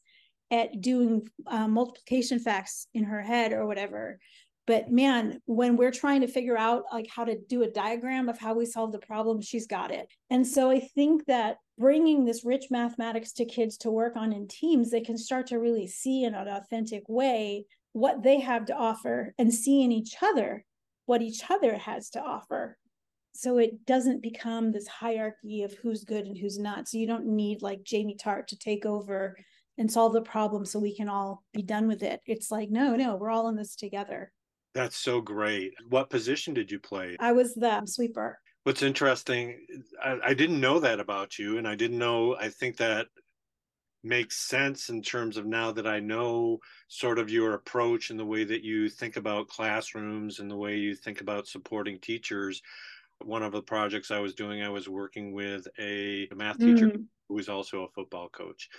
at 0.51 0.81
doing 0.81 1.27
uh, 1.47 1.67
multiplication 1.67 2.39
facts 2.39 2.87
in 2.93 3.03
her 3.03 3.21
head 3.21 3.51
or 3.51 3.65
whatever. 3.65 4.19
But 4.67 4.91
man, 4.91 5.41
when 5.45 5.75
we're 5.75 5.89
trying 5.89 6.21
to 6.21 6.27
figure 6.27 6.57
out 6.57 6.83
like 6.93 7.07
how 7.09 7.25
to 7.25 7.35
do 7.35 7.63
a 7.63 7.71
diagram 7.71 8.29
of 8.29 8.37
how 8.37 8.53
we 8.53 8.67
solve 8.67 8.91
the 8.91 8.99
problem, 8.99 9.41
she's 9.41 9.65
got 9.65 9.89
it. 9.91 10.07
And 10.29 10.45
so 10.45 10.69
I 10.69 10.79
think 10.79 11.25
that 11.25 11.57
bringing 11.79 12.25
this 12.25 12.45
rich 12.45 12.65
mathematics 12.69 13.31
to 13.33 13.45
kids 13.45 13.77
to 13.77 13.89
work 13.89 14.15
on 14.15 14.33
in 14.33 14.47
teams, 14.47 14.91
they 14.91 15.01
can 15.01 15.17
start 15.17 15.47
to 15.47 15.57
really 15.57 15.87
see 15.87 16.23
in 16.23 16.35
an 16.35 16.47
authentic 16.47 17.09
way 17.09 17.65
what 17.93 18.21
they 18.21 18.39
have 18.39 18.65
to 18.65 18.75
offer 18.75 19.33
and 19.39 19.51
see 19.51 19.83
in 19.83 19.91
each 19.91 20.15
other 20.21 20.63
what 21.09 21.23
each 21.23 21.41
other 21.49 21.75
has 21.75 22.11
to 22.11 22.21
offer. 22.21 22.77
So 23.33 23.57
it 23.57 23.83
doesn't 23.87 24.21
become 24.21 24.71
this 24.71 24.85
hierarchy 24.85 25.63
of 25.63 25.73
who's 25.73 26.03
good 26.03 26.27
and 26.27 26.37
who's 26.37 26.59
not. 26.59 26.87
So 26.87 26.99
you 26.99 27.07
don't 27.07 27.25
need 27.25 27.63
like 27.63 27.83
jamie 27.83 28.15
tartt 28.15 28.45
to 28.49 28.59
take 28.59 28.85
over 28.85 29.35
and 29.79 29.91
solve 29.91 30.13
the 30.13 30.21
problem 30.21 30.65
so 30.65 30.77
we 30.77 30.95
can 30.95 31.09
all 31.09 31.43
be 31.51 31.63
done 31.63 31.87
with 31.87 32.03
it. 32.03 32.19
It's 32.27 32.51
like 32.51 32.69
no 32.69 32.95
no 32.95 33.15
we're 33.15 33.31
all 33.31 33.49
in 33.49 33.55
this 33.55 33.75
together. 33.75 34.31
That's 34.75 34.97
so 34.97 35.19
great. 35.19 35.73
What 35.89 36.11
position 36.11 36.53
did 36.53 36.69
you 36.69 36.77
play? 36.77 37.17
I 37.19 37.31
was 37.31 37.55
the 37.55 37.83
sweeper. 37.87 38.37
What's 38.65 38.83
interesting 38.83 39.65
I, 40.03 40.19
I 40.23 40.33
didn't 40.35 40.61
know 40.61 40.79
that 40.79 40.99
about 40.99 41.39
you 41.39 41.57
and 41.57 41.67
i 41.67 41.73
didn't 41.73 41.97
know 41.97 42.35
i 42.35 42.49
think 42.49 42.77
that 42.77 43.07
makes 44.03 44.37
sense 44.37 44.89
in 44.89 45.01
terms 45.01 45.37
of 45.37 45.45
now 45.45 45.71
that 45.71 45.87
I 45.87 45.99
know 45.99 46.59
sort 46.87 47.19
of 47.19 47.29
your 47.29 47.53
approach 47.53 48.09
and 48.09 48.19
the 48.19 48.25
way 48.25 48.43
that 48.43 48.63
you 48.63 48.89
think 48.89 49.17
about 49.17 49.49
classrooms 49.49 50.39
and 50.39 50.49
the 50.49 50.55
way 50.55 50.77
you 50.77 50.95
think 50.95 51.21
about 51.21 51.47
supporting 51.47 51.99
teachers. 51.99 52.61
One 53.23 53.43
of 53.43 53.51
the 53.51 53.61
projects 53.61 54.11
I 54.11 54.19
was 54.19 54.33
doing, 54.33 54.63
I 54.63 54.69
was 54.69 54.87
working 54.87 55.33
with 55.33 55.67
a 55.77 56.29
math 56.35 56.59
teacher 56.59 56.87
mm-hmm. 56.87 57.01
who 57.27 57.33
was 57.33 57.49
also 57.49 57.83
a 57.83 57.89
football 57.89 58.29
coach. 58.29 58.69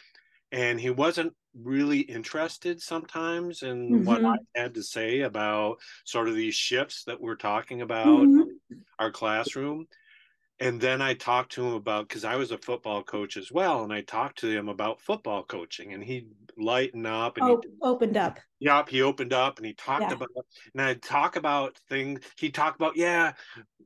And 0.53 0.81
he 0.81 0.91
wasn't 0.91 1.35
really 1.55 2.01
interested 2.01 2.81
sometimes 2.81 3.63
in 3.63 3.91
mm-hmm. 3.91 4.05
what 4.05 4.25
I 4.25 4.37
had 4.55 4.75
to 4.75 4.83
say 4.83 5.21
about 5.21 5.79
sort 6.05 6.29
of 6.29 6.35
these 6.35 6.55
shifts 6.55 7.05
that 7.05 7.21
we're 7.21 7.37
talking 7.37 7.83
about 7.83 8.07
mm-hmm. 8.07 8.77
our 8.99 9.11
classroom 9.11 9.87
and 10.61 10.79
then 10.79 11.01
I 11.01 11.15
talked 11.15 11.53
to 11.53 11.67
him 11.67 11.73
about 11.73 12.09
because 12.09 12.25
I 12.25 12.37
was 12.37 12.51
a 12.51 12.59
football 12.59 13.03
coach 13.03 13.39
as 13.39 13.51
well, 13.51 13.83
and 13.83 13.93
I 13.93 14.03
talked 14.03 14.39
to 14.41 14.51
him 14.51 14.69
about 14.69 15.01
football 15.01 15.43
coaching, 15.43 15.95
and 15.95 16.05
he 16.05 16.27
lightened 16.59 17.07
up 17.07 17.39
and 17.39 17.49
oh, 17.49 17.61
he, 17.63 17.71
opened 17.81 18.19
up. 18.19 18.39
Yep, 18.59 18.91
he 18.91 19.01
opened 19.01 19.33
up 19.33 19.57
and 19.57 19.67
he 19.67 19.73
talked 19.73 20.03
yeah. 20.03 20.13
about, 20.13 20.29
and 20.75 20.83
I'd 20.83 21.03
talk 21.03 21.37
about 21.37 21.79
things. 21.89 22.21
He 22.37 22.51
talked 22.51 22.77
about, 22.77 22.97
yeah, 22.97 23.33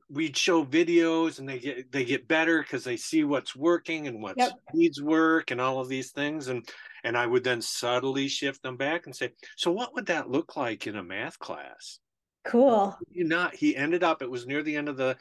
we'd 0.09 0.35
show 0.35 0.65
videos, 0.65 1.39
and 1.39 1.47
they 1.47 1.59
get 1.59 1.91
they 1.93 2.03
get 2.03 2.27
better 2.27 2.61
because 2.61 2.83
they 2.83 2.97
see 2.97 3.23
what's 3.23 3.55
working 3.55 4.07
and 4.07 4.21
what 4.21 4.37
yep. 4.37 4.51
needs 4.73 5.01
work, 5.01 5.51
and 5.51 5.61
all 5.61 5.79
of 5.79 5.87
these 5.87 6.11
things, 6.11 6.49
and 6.49 6.67
and 7.05 7.17
I 7.17 7.25
would 7.25 7.45
then 7.45 7.61
subtly 7.61 8.27
shift 8.27 8.63
them 8.63 8.75
back 8.75 9.05
and 9.05 9.15
say, 9.15 9.31
so 9.55 9.71
what 9.71 9.93
would 9.93 10.07
that 10.07 10.29
look 10.29 10.57
like 10.57 10.87
in 10.87 10.97
a 10.97 11.03
math 11.03 11.39
class? 11.39 11.99
Cool. 12.43 12.97
You 13.09 13.23
not 13.23 13.55
he 13.55 13.77
ended 13.77 14.03
up. 14.03 14.21
It 14.21 14.29
was 14.29 14.45
near 14.45 14.61
the 14.61 14.75
end 14.75 14.89
of 14.89 14.97
the 14.97 15.15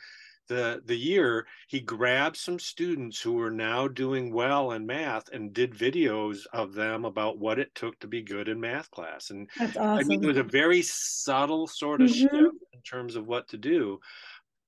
the 0.49 0.83
the 0.87 0.97
year 0.97 1.47
he 1.69 1.81
grabbed 1.81 2.37
some 2.37 2.59
students 2.59 3.21
who 3.21 3.33
were 3.33 3.51
now 3.51 3.89
doing 3.89 4.33
well 4.33 4.73
in 4.73 4.87
math 4.87 5.29
and 5.33 5.53
did 5.53 5.73
videos 5.73 6.47
of 6.53 6.75
them 6.75 7.05
about 7.05 7.39
what 7.39 7.59
it 7.59 7.75
took 7.75 7.99
to 8.01 8.07
be 8.07 8.23
good 8.23 8.49
in 8.49 8.61
math 8.61 8.91
class 8.91 9.31
and 9.31 9.49
That's 9.59 9.77
awesome. 9.77 9.99
i 9.99 10.03
mean 10.03 10.23
it 10.23 10.27
was 10.27 10.37
a 10.37 10.43
very 10.43 10.83
subtle 10.83 11.67
sort 11.67 12.03
of 12.03 12.11
mm-hmm. 12.11 12.21
shift 12.21 12.57
in 12.73 12.81
terms 12.83 13.17
of 13.17 13.27
what 13.27 13.49
to 13.49 13.59
do 13.59 14.01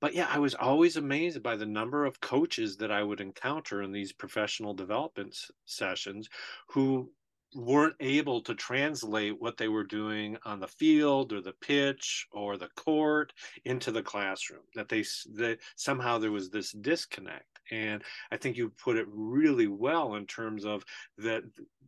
but 0.01 0.15
yeah 0.15 0.29
i 0.31 0.39
was 0.39 0.55
always 0.55 0.97
amazed 0.97 1.43
by 1.43 1.57
the 1.57 1.67
number 1.67 2.05
of 2.05 2.21
coaches 2.21 2.77
that 2.79 2.91
i 2.91 3.03
would 3.03 3.21
encounter 3.21 3.83
in 3.83 3.93
these 3.93 4.13
professional 4.13 4.75
development 4.75 5.37
sessions 5.65 6.29
who 6.69 7.11
weren't 7.55 7.97
able 8.01 8.41
to 8.43 8.55
translate 8.55 9.41
what 9.41 9.57
they 9.57 9.69
were 9.69 9.85
doing 9.85 10.37
on 10.45 10.61
the 10.61 10.69
field 10.69 11.33
or 11.33 11.41
the 11.41 11.55
pitch 11.61 12.27
or 12.33 12.57
the 12.57 12.69
court 12.77 13.33
into 13.65 13.91
the 13.93 14.03
classroom 14.03 14.63
that 14.75 14.89
they 14.89 15.05
that 15.35 15.59
somehow 15.77 16.19
there 16.19 16.33
was 16.33 16.51
this 16.51 16.73
disconnect 16.73 17.61
and 17.71 18.03
i 18.31 18.37
think 18.37 18.57
you 18.57 18.71
put 18.83 18.97
it 18.97 19.07
really 19.09 19.69
well 19.69 20.17
in 20.17 20.27
terms 20.27 20.65
of 20.65 20.85
that 21.19 21.43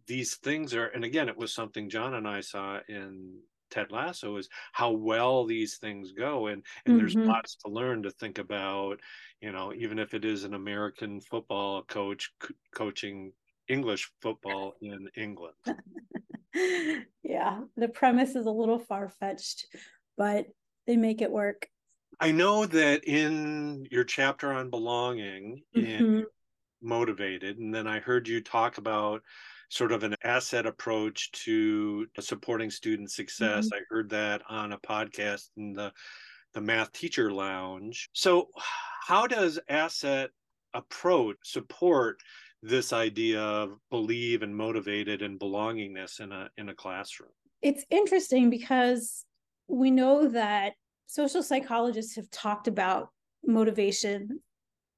these 0.07 0.37
things 0.37 0.75
are 0.75 0.87
and 0.87 1.05
again 1.05 1.29
it 1.29 1.37
was 1.37 1.53
something 1.53 1.91
john 1.91 2.15
and 2.15 2.27
i 2.27 2.41
saw 2.41 2.79
in 2.89 3.35
ted 3.71 3.91
lasso 3.91 4.37
is 4.37 4.49
how 4.73 4.91
well 4.91 5.45
these 5.45 5.77
things 5.77 6.13
go 6.13 6.47
and 6.47 6.63
and 6.87 6.95
mm-hmm. 6.95 6.99
there's 6.99 7.15
lots 7.15 7.57
to 7.57 7.71
learn 7.71 8.03
to 8.03 8.11
think 8.13 8.39
about 8.39 8.99
you 9.41 9.53
know 9.53 9.73
even 9.75 9.99
if 9.99 10.15
it 10.15 10.25
is 10.25 10.45
an 10.45 10.55
american 10.55 11.21
football 11.21 11.83
coach 11.83 12.31
co- 12.41 12.55
coaching 12.75 13.33
English 13.69 14.11
football 14.21 14.75
in 14.81 15.09
England. 15.17 15.55
yeah, 17.23 17.61
the 17.77 17.89
premise 17.89 18.35
is 18.35 18.47
a 18.47 18.51
little 18.51 18.79
far 18.79 19.09
fetched, 19.09 19.67
but 20.17 20.47
they 20.87 20.97
make 20.97 21.23
it 21.23 21.31
work. 21.31 21.69
I 22.21 22.33
know 22.33 22.67
that 22.67 23.05
in 23.05 23.87
your 23.91 24.05
chapter 24.05 24.53
on 24.53 24.71
belonging 24.71 25.63
mm-hmm. 25.77 26.21
Motivated, 26.81 27.59
and 27.59 27.75
then 27.75 27.89
I 27.89 27.99
heard 27.99 28.29
you 28.29 28.41
talk 28.41 28.79
about 28.79 29.23
sort 29.69 29.93
of 29.93 30.05
an 30.05 30.15
asset 30.23 30.65
approach 30.65 31.31
to 31.33 32.07
supporting 32.21 32.71
student 32.71 33.11
success. 33.11 33.67
Mm-hmm. 33.67 33.75
I 33.75 33.81
heard 33.91 34.11
that 34.11 34.43
on 34.49 34.73
a 34.73 34.79
podcast 34.79 35.49
in 35.57 35.73
the 35.73 35.93
the 36.55 36.61
Math 36.61 36.93
Teacher 36.93 37.33
Lounge. 37.33 38.09
So, 38.13 38.49
how 39.07 39.27
does 39.27 39.59
asset 39.69 40.31
approach 40.75 41.37
support 41.45 42.21
this 42.63 42.93
idea 42.93 43.41
of 43.41 43.79
believe 43.91 44.43
and 44.43 44.55
motivated 44.55 45.23
and 45.23 45.39
belongingness 45.39 46.21
in 46.21 46.33
a 46.33 46.49
in 46.57 46.69
a 46.69 46.75
classroom? 46.75 47.31
It's 47.63 47.85
interesting 47.91 48.51
because 48.51 49.25
we 49.69 49.91
know 49.91 50.29
that 50.29 50.75
social 51.07 51.43
psychologists 51.43 52.17
have 52.17 52.31
talked 52.31 52.69
about 52.69 53.09
motivation 53.45 54.41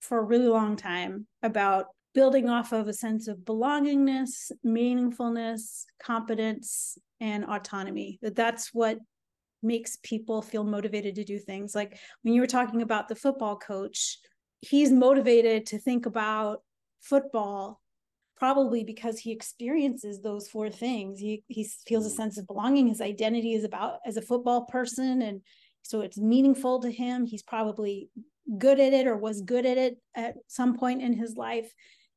for 0.00 0.18
a 0.18 0.24
really 0.24 0.48
long 0.48 0.76
time 0.76 1.26
about 1.42 1.86
building 2.14 2.48
off 2.48 2.72
of 2.72 2.88
a 2.88 2.92
sense 2.92 3.28
of 3.28 3.38
belongingness 3.38 4.50
meaningfulness 4.66 5.84
competence 6.02 6.98
and 7.20 7.44
autonomy 7.44 8.18
that 8.22 8.34
that's 8.34 8.70
what 8.72 8.98
makes 9.62 9.98
people 10.02 10.40
feel 10.40 10.64
motivated 10.64 11.14
to 11.14 11.22
do 11.22 11.38
things. 11.38 11.74
Like 11.74 11.98
when 12.22 12.32
you 12.32 12.40
were 12.40 12.46
talking 12.46 12.80
about 12.82 13.08
the 13.08 13.14
football 13.14 13.56
coach 13.56 14.18
he's 14.62 14.90
motivated 14.90 15.66
to 15.66 15.78
think 15.78 16.06
about 16.06 16.62
football 17.00 17.80
probably 18.36 18.84
because 18.84 19.18
he 19.18 19.32
experiences 19.32 20.22
those 20.22 20.48
four 20.48 20.70
things. 20.70 21.18
He 21.18 21.44
he 21.48 21.68
feels 21.86 22.06
a 22.06 22.10
mm. 22.10 22.16
sense 22.16 22.38
of 22.38 22.46
belonging. 22.46 22.88
His 22.88 23.02
identity 23.02 23.52
is 23.52 23.64
about 23.64 23.98
as 24.06 24.16
a 24.16 24.22
football 24.22 24.64
person 24.64 25.22
and 25.22 25.42
so 25.82 26.00
it's 26.00 26.18
meaningful 26.18 26.80
to 26.80 26.90
him. 26.90 27.26
He's 27.26 27.42
probably 27.42 28.10
good 28.58 28.80
at 28.80 28.92
it 28.92 29.06
or 29.06 29.16
was 29.16 29.42
good 29.42 29.66
at 29.66 29.78
it 29.78 29.98
at 30.14 30.34
some 30.46 30.76
point 30.76 31.02
in 31.02 31.12
his 31.12 31.36
life. 31.36 31.72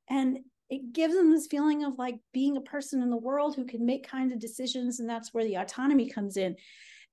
And 0.09 0.39
it 0.69 0.93
gives 0.93 1.13
him 1.13 1.31
this 1.31 1.47
feeling 1.47 1.83
of 1.83 1.97
like 1.97 2.15
being 2.33 2.57
a 2.57 2.61
person 2.61 3.01
in 3.01 3.09
the 3.09 3.17
world 3.17 3.55
who 3.55 3.65
can 3.65 3.85
make 3.85 4.07
kinds 4.07 4.33
of 4.33 4.39
decisions 4.39 4.99
and 4.99 5.09
that's 5.09 5.33
where 5.33 5.43
the 5.43 5.55
autonomy 5.55 6.09
comes 6.09 6.37
in. 6.37 6.55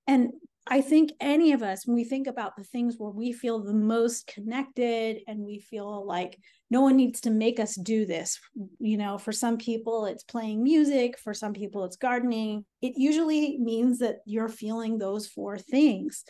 And 0.06 0.30
I 0.66 0.82
think 0.82 1.10
any 1.20 1.52
of 1.52 1.62
us, 1.62 1.86
when 1.86 1.96
we 1.96 2.04
think 2.04 2.26
about 2.26 2.56
the 2.56 2.64
things 2.64 2.96
where 2.96 3.10
we 3.10 3.32
feel 3.32 3.62
the 3.62 3.74
most 3.74 4.26
connected 4.26 5.18
and 5.26 5.40
we 5.40 5.58
feel 5.58 6.06
like 6.06 6.38
no 6.70 6.80
one 6.80 6.96
needs 6.96 7.22
to 7.22 7.30
make 7.30 7.58
us 7.58 7.74
do 7.74 8.06
this, 8.06 8.38
you 8.78 8.96
know, 8.96 9.18
for 9.18 9.32
some 9.32 9.56
people 9.56 10.06
it's 10.06 10.22
playing 10.22 10.62
music, 10.62 11.18
for 11.18 11.34
some 11.34 11.52
people 11.54 11.84
it's 11.84 11.96
gardening. 11.96 12.64
It 12.82 12.92
usually 12.96 13.58
means 13.58 13.98
that 13.98 14.18
you're 14.26 14.48
feeling 14.48 14.98
those 14.98 15.26
four 15.26 15.58
things. 15.58 16.24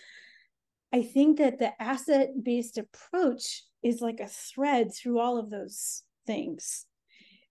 I 0.92 1.02
think 1.02 1.38
that 1.38 1.58
the 1.58 1.72
asset 1.80 2.30
based 2.42 2.78
approach 2.78 3.64
is 3.82 4.00
like 4.00 4.20
a 4.20 4.28
thread 4.28 4.94
through 4.94 5.18
all 5.18 5.38
of 5.38 5.50
those 5.50 6.02
things. 6.26 6.87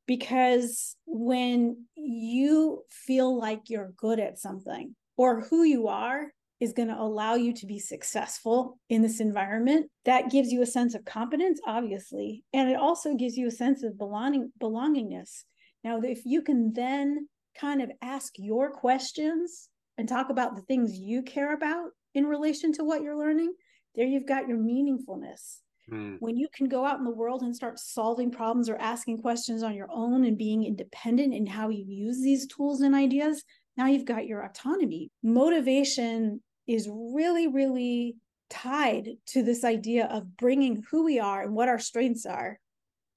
Because 0.07 0.95
when 1.05 1.85
you 1.95 2.83
feel 2.89 3.37
like 3.37 3.69
you're 3.69 3.93
good 3.95 4.19
at 4.19 4.39
something 4.39 4.95
or 5.17 5.41
who 5.41 5.63
you 5.63 5.87
are 5.87 6.31
is 6.59 6.73
going 6.73 6.89
to 6.89 6.99
allow 6.99 7.35
you 7.35 7.53
to 7.53 7.65
be 7.65 7.79
successful 7.79 8.77
in 8.89 9.01
this 9.01 9.19
environment, 9.19 9.89
that 10.05 10.29
gives 10.29 10.51
you 10.51 10.61
a 10.61 10.65
sense 10.65 10.93
of 10.93 11.05
competence, 11.05 11.59
obviously. 11.65 12.43
And 12.53 12.69
it 12.69 12.75
also 12.75 13.15
gives 13.15 13.37
you 13.37 13.47
a 13.47 13.51
sense 13.51 13.83
of 13.83 13.97
belonging, 13.97 14.51
belongingness. 14.61 15.43
Now, 15.83 15.99
if 16.01 16.25
you 16.25 16.41
can 16.41 16.73
then 16.73 17.29
kind 17.57 17.81
of 17.81 17.91
ask 18.01 18.33
your 18.37 18.71
questions 18.71 19.69
and 19.97 20.07
talk 20.07 20.29
about 20.29 20.55
the 20.55 20.61
things 20.63 20.97
you 20.97 21.23
care 21.23 21.53
about 21.53 21.91
in 22.13 22.25
relation 22.25 22.73
to 22.73 22.83
what 22.83 23.01
you're 23.01 23.17
learning, 23.17 23.53
there 23.95 24.05
you've 24.05 24.27
got 24.27 24.47
your 24.47 24.57
meaningfulness. 24.57 25.59
Mm. 25.91 26.17
When 26.19 26.37
you 26.37 26.47
can 26.53 26.67
go 26.67 26.85
out 26.85 26.99
in 26.99 27.05
the 27.05 27.11
world 27.11 27.41
and 27.41 27.55
start 27.55 27.79
solving 27.79 28.31
problems 28.31 28.69
or 28.69 28.75
asking 28.77 29.21
questions 29.21 29.63
on 29.63 29.75
your 29.75 29.89
own 29.91 30.25
and 30.25 30.37
being 30.37 30.65
independent 30.65 31.33
in 31.33 31.45
how 31.45 31.69
you 31.69 31.83
use 31.87 32.21
these 32.21 32.47
tools 32.47 32.81
and 32.81 32.93
ideas, 32.93 33.43
now 33.77 33.87
you've 33.87 34.05
got 34.05 34.27
your 34.27 34.43
autonomy. 34.43 35.09
Motivation 35.23 36.41
is 36.69 36.87
really, 36.91 37.47
really 37.47 38.15
tied 38.49 39.09
to 39.25 39.41
this 39.41 39.63
idea 39.63 40.05
of 40.05 40.37
bringing 40.37 40.83
who 40.91 41.03
we 41.03 41.19
are 41.19 41.41
and 41.41 41.55
what 41.55 41.67
our 41.67 41.79
strengths 41.79 42.27
are 42.27 42.59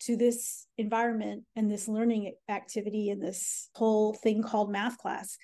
to 0.00 0.16
this 0.16 0.66
environment 0.78 1.44
and 1.54 1.70
this 1.70 1.86
learning 1.86 2.34
activity 2.48 3.10
and 3.10 3.22
this 3.22 3.68
whole 3.74 4.14
thing 4.14 4.42
called 4.42 4.72
math 4.72 4.96
class. 4.96 5.36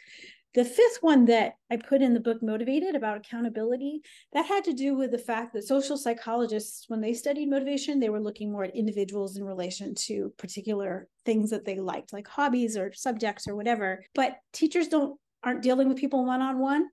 The 0.55 0.65
fifth 0.65 0.99
one 1.03 1.27
that 1.27 1.53
I 1.71 1.77
put 1.77 2.00
in 2.00 2.15
the 2.15 2.21
book, 2.21 2.43
Motivated, 2.43 2.95
about 2.95 3.19
accountability, 3.19 4.00
that 4.33 4.47
had 4.47 4.65
to 4.65 4.73
do 4.73 4.97
with 4.97 5.11
the 5.11 5.19
fact 5.19 5.53
that 5.53 5.69
social 5.69 5.99
psychologists, 5.99 6.87
when 6.88 7.03
they 7.03 7.12
studied 7.12 7.50
motivation, 7.50 8.00
they 8.00 8.09
were 8.09 8.23
looking 8.23 8.50
more 8.50 8.65
at 8.65 8.75
individuals 8.75 9.37
in 9.37 9.45
relation 9.45 9.95
to 10.07 10.33
particular 10.38 11.07
things 11.27 11.50
that 11.50 11.67
they 11.67 11.79
liked, 11.79 12.15
like 12.15 12.27
hobbies 12.27 12.77
or 12.77 12.91
subjects 12.95 13.47
or 13.47 13.55
whatever. 13.55 14.03
But 14.15 14.38
teachers 14.55 14.88
don't 14.88 15.21
aren't 15.45 15.62
dealing 15.62 15.88
with 15.88 15.99
people 15.99 16.25
one 16.25 16.43
on 16.43 16.59
one. 16.59 16.88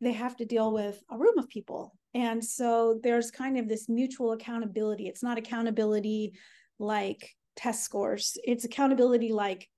They 0.00 0.12
have 0.12 0.36
to 0.36 0.44
deal 0.44 0.72
with 0.72 1.02
a 1.10 1.18
room 1.18 1.38
of 1.38 1.48
people. 1.48 1.94
And 2.14 2.44
so 2.44 3.00
there's 3.02 3.30
kind 3.30 3.58
of 3.58 3.68
this 3.68 3.88
mutual 3.88 4.32
accountability. 4.32 5.08
It's 5.08 5.22
not 5.22 5.38
accountability 5.38 6.34
like 6.78 7.34
test 7.56 7.82
scores, 7.82 8.36
it's 8.44 8.64
accountability 8.64 9.32
like 9.32 9.68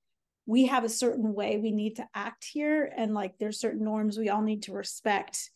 we 0.50 0.66
have 0.66 0.82
a 0.82 0.88
certain 0.88 1.32
way 1.32 1.58
we 1.58 1.70
need 1.70 1.94
to 1.94 2.08
act 2.12 2.44
here 2.44 2.92
and 2.96 3.14
like 3.14 3.38
there's 3.38 3.60
certain 3.60 3.84
norms 3.84 4.18
we 4.18 4.30
all 4.30 4.42
need 4.42 4.64
to 4.64 4.72
respect 4.72 5.50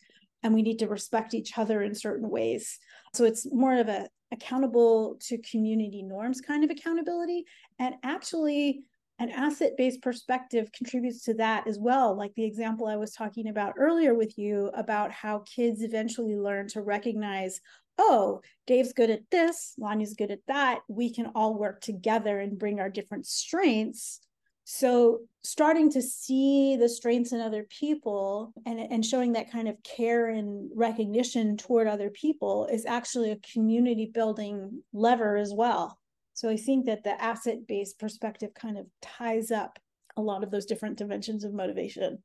and 0.44 0.54
we 0.54 0.62
need 0.62 0.78
to 0.78 0.86
respect 0.86 1.34
each 1.34 1.58
other 1.58 1.82
in 1.82 1.94
certain 1.94 2.30
ways 2.30 2.78
so 3.12 3.24
it's 3.24 3.44
more 3.52 3.76
of 3.76 3.88
a 3.88 4.08
accountable 4.32 5.16
to 5.20 5.38
community 5.38 6.02
norms 6.02 6.40
kind 6.40 6.62
of 6.62 6.70
accountability 6.70 7.44
and 7.78 7.96
actually 8.04 8.84
an 9.18 9.30
asset 9.30 9.72
based 9.76 10.02
perspective 10.02 10.70
contributes 10.72 11.22
to 11.22 11.34
that 11.34 11.66
as 11.66 11.78
well 11.78 12.16
like 12.16 12.34
the 12.34 12.44
example 12.44 12.86
i 12.86 12.96
was 12.96 13.12
talking 13.12 13.48
about 13.48 13.74
earlier 13.78 14.14
with 14.14 14.36
you 14.36 14.70
about 14.74 15.12
how 15.12 15.38
kids 15.40 15.82
eventually 15.82 16.36
learn 16.36 16.66
to 16.66 16.82
recognize 16.82 17.60
oh 17.98 18.40
dave's 18.66 18.92
good 18.92 19.10
at 19.10 19.22
this 19.30 19.74
lani's 19.78 20.14
good 20.14 20.30
at 20.30 20.40
that. 20.48 20.80
We 20.88 21.12
can 21.12 21.30
all 21.34 21.58
work 21.58 21.80
together 21.80 22.40
and 22.40 22.58
bring 22.58 22.80
our 22.80 22.90
different 22.90 23.26
strengths. 23.26 24.20
So 24.66 25.20
starting 25.42 25.90
to 25.92 26.00
see 26.00 26.76
the 26.76 26.88
strengths 26.88 27.32
in 27.32 27.40
other 27.40 27.64
people 27.64 28.54
and, 28.64 28.80
and 28.80 29.04
showing 29.04 29.34
that 29.34 29.52
kind 29.52 29.68
of 29.68 29.76
care 29.82 30.28
and 30.28 30.70
recognition 30.74 31.58
toward 31.58 31.86
other 31.86 32.08
people 32.08 32.66
is 32.72 32.86
actually 32.86 33.30
a 33.30 33.38
community 33.52 34.10
building 34.12 34.82
lever 34.94 35.36
as 35.36 35.52
well 35.52 35.98
so 36.34 36.48
i 36.50 36.56
think 36.56 36.84
that 36.84 37.02
the 37.02 37.22
asset 37.22 37.66
based 37.66 37.98
perspective 37.98 38.50
kind 38.54 38.76
of 38.76 38.86
ties 39.00 39.50
up 39.50 39.78
a 40.16 40.20
lot 40.20 40.44
of 40.44 40.50
those 40.50 40.66
different 40.66 40.98
dimensions 40.98 41.44
of 41.44 41.54
motivation 41.54 42.18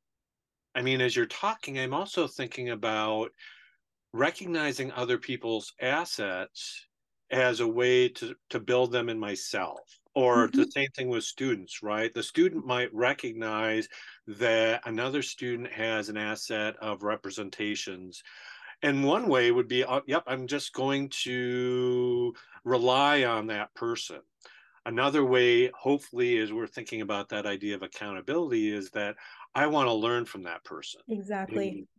i 0.76 0.82
mean 0.82 1.00
as 1.00 1.16
you're 1.16 1.26
talking 1.26 1.80
i'm 1.80 1.94
also 1.94 2.28
thinking 2.28 2.70
about 2.70 3.32
recognizing 4.12 4.92
other 4.92 5.18
people's 5.18 5.74
assets 5.80 6.86
as 7.32 7.60
a 7.60 7.68
way 7.68 8.10
to 8.10 8.36
to 8.50 8.60
build 8.60 8.92
them 8.92 9.08
in 9.08 9.20
myself 9.20 9.80
or 10.16 10.48
mm-hmm. 10.48 10.60
the 10.60 10.72
same 10.72 10.90
thing 10.96 11.08
with 11.08 11.24
students 11.24 11.84
right 11.84 12.14
the 12.14 12.24
student 12.24 12.66
might 12.66 12.94
recognize 12.94 13.88
that 14.28 14.82
another 14.86 15.22
student 15.22 15.72
has 15.72 16.10
an 16.10 16.18
asset 16.18 16.76
of 16.82 17.04
representations 17.04 18.24
and 18.82 19.04
one 19.04 19.28
way 19.28 19.52
would 19.52 19.68
be 19.68 19.84
uh, 19.84 20.02
yep 20.06 20.24
i'm 20.28 20.48
just 20.48 20.74
going 20.74 21.10
to 21.10 22.34
rely 22.64 23.24
on 23.24 23.48
that 23.48 23.74
person 23.74 24.20
another 24.86 25.24
way 25.24 25.70
hopefully 25.78 26.38
as 26.40 26.52
we're 26.52 26.68
thinking 26.68 27.02
about 27.02 27.30
that 27.30 27.46
idea 27.46 27.76
of 27.76 27.84
accountability 27.84 28.74
is 28.74 28.90
that 28.92 29.16
i 29.56 29.68
want 29.68 29.88
to 29.88 29.94
learn 29.94 30.26
from 30.26 30.44
that 30.44 30.64
person 30.64 31.02
exactly 31.08 31.86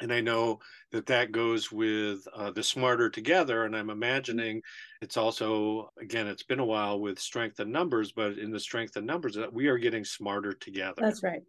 and 0.00 0.12
I 0.12 0.20
know 0.20 0.58
that 0.90 1.06
that 1.06 1.32
goes 1.32 1.70
with 1.70 2.26
uh, 2.34 2.50
the 2.50 2.62
smarter 2.62 3.08
together. 3.08 3.64
And 3.64 3.76
I'm 3.76 3.90
imagining 3.90 4.60
it's 5.00 5.16
also, 5.16 5.90
again, 6.00 6.26
it's 6.26 6.42
been 6.42 6.58
a 6.58 6.64
while 6.64 6.98
with 6.98 7.18
strength 7.18 7.60
in 7.60 7.70
numbers, 7.70 8.12
but 8.12 8.38
in 8.38 8.50
the 8.50 8.58
strength 8.58 8.96
in 8.96 9.06
numbers, 9.06 9.34
that 9.36 9.52
we 9.52 9.68
are 9.68 9.78
getting 9.78 10.04
smarter 10.04 10.52
together. 10.52 11.00
That's 11.00 11.22
right. 11.22 11.42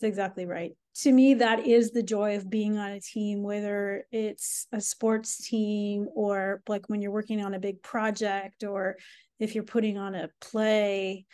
That's 0.00 0.08
exactly 0.08 0.46
right. 0.46 0.72
To 1.02 1.12
me, 1.12 1.34
that 1.34 1.66
is 1.66 1.90
the 1.90 2.02
joy 2.02 2.36
of 2.36 2.48
being 2.48 2.78
on 2.78 2.92
a 2.92 3.00
team, 3.00 3.42
whether 3.42 4.04
it's 4.10 4.66
a 4.72 4.80
sports 4.80 5.46
team 5.46 6.08
or 6.14 6.62
like 6.68 6.88
when 6.88 7.02
you're 7.02 7.10
working 7.10 7.42
on 7.42 7.54
a 7.54 7.58
big 7.58 7.82
project 7.82 8.64
or 8.64 8.96
if 9.38 9.54
you're 9.54 9.64
putting 9.64 9.98
on 9.98 10.14
a 10.14 10.30
play, 10.40 11.26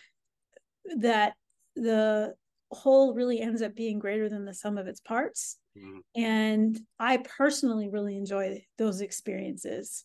that 0.97 1.35
the 1.77 2.35
whole 2.73 3.15
really 3.15 3.41
ends 3.41 3.63
up 3.63 3.75
being 3.77 3.99
greater 3.99 4.29
than 4.29 4.45
the 4.45 4.55
sum 4.55 4.79
of 4.79 4.87
its 4.87 5.01
parts 5.01 5.59
Mm-hmm. 5.79 6.23
And 6.23 6.81
I 6.99 7.19
personally 7.19 7.89
really 7.89 8.17
enjoy 8.17 8.65
those 8.79 9.01
experiences. 9.01 10.05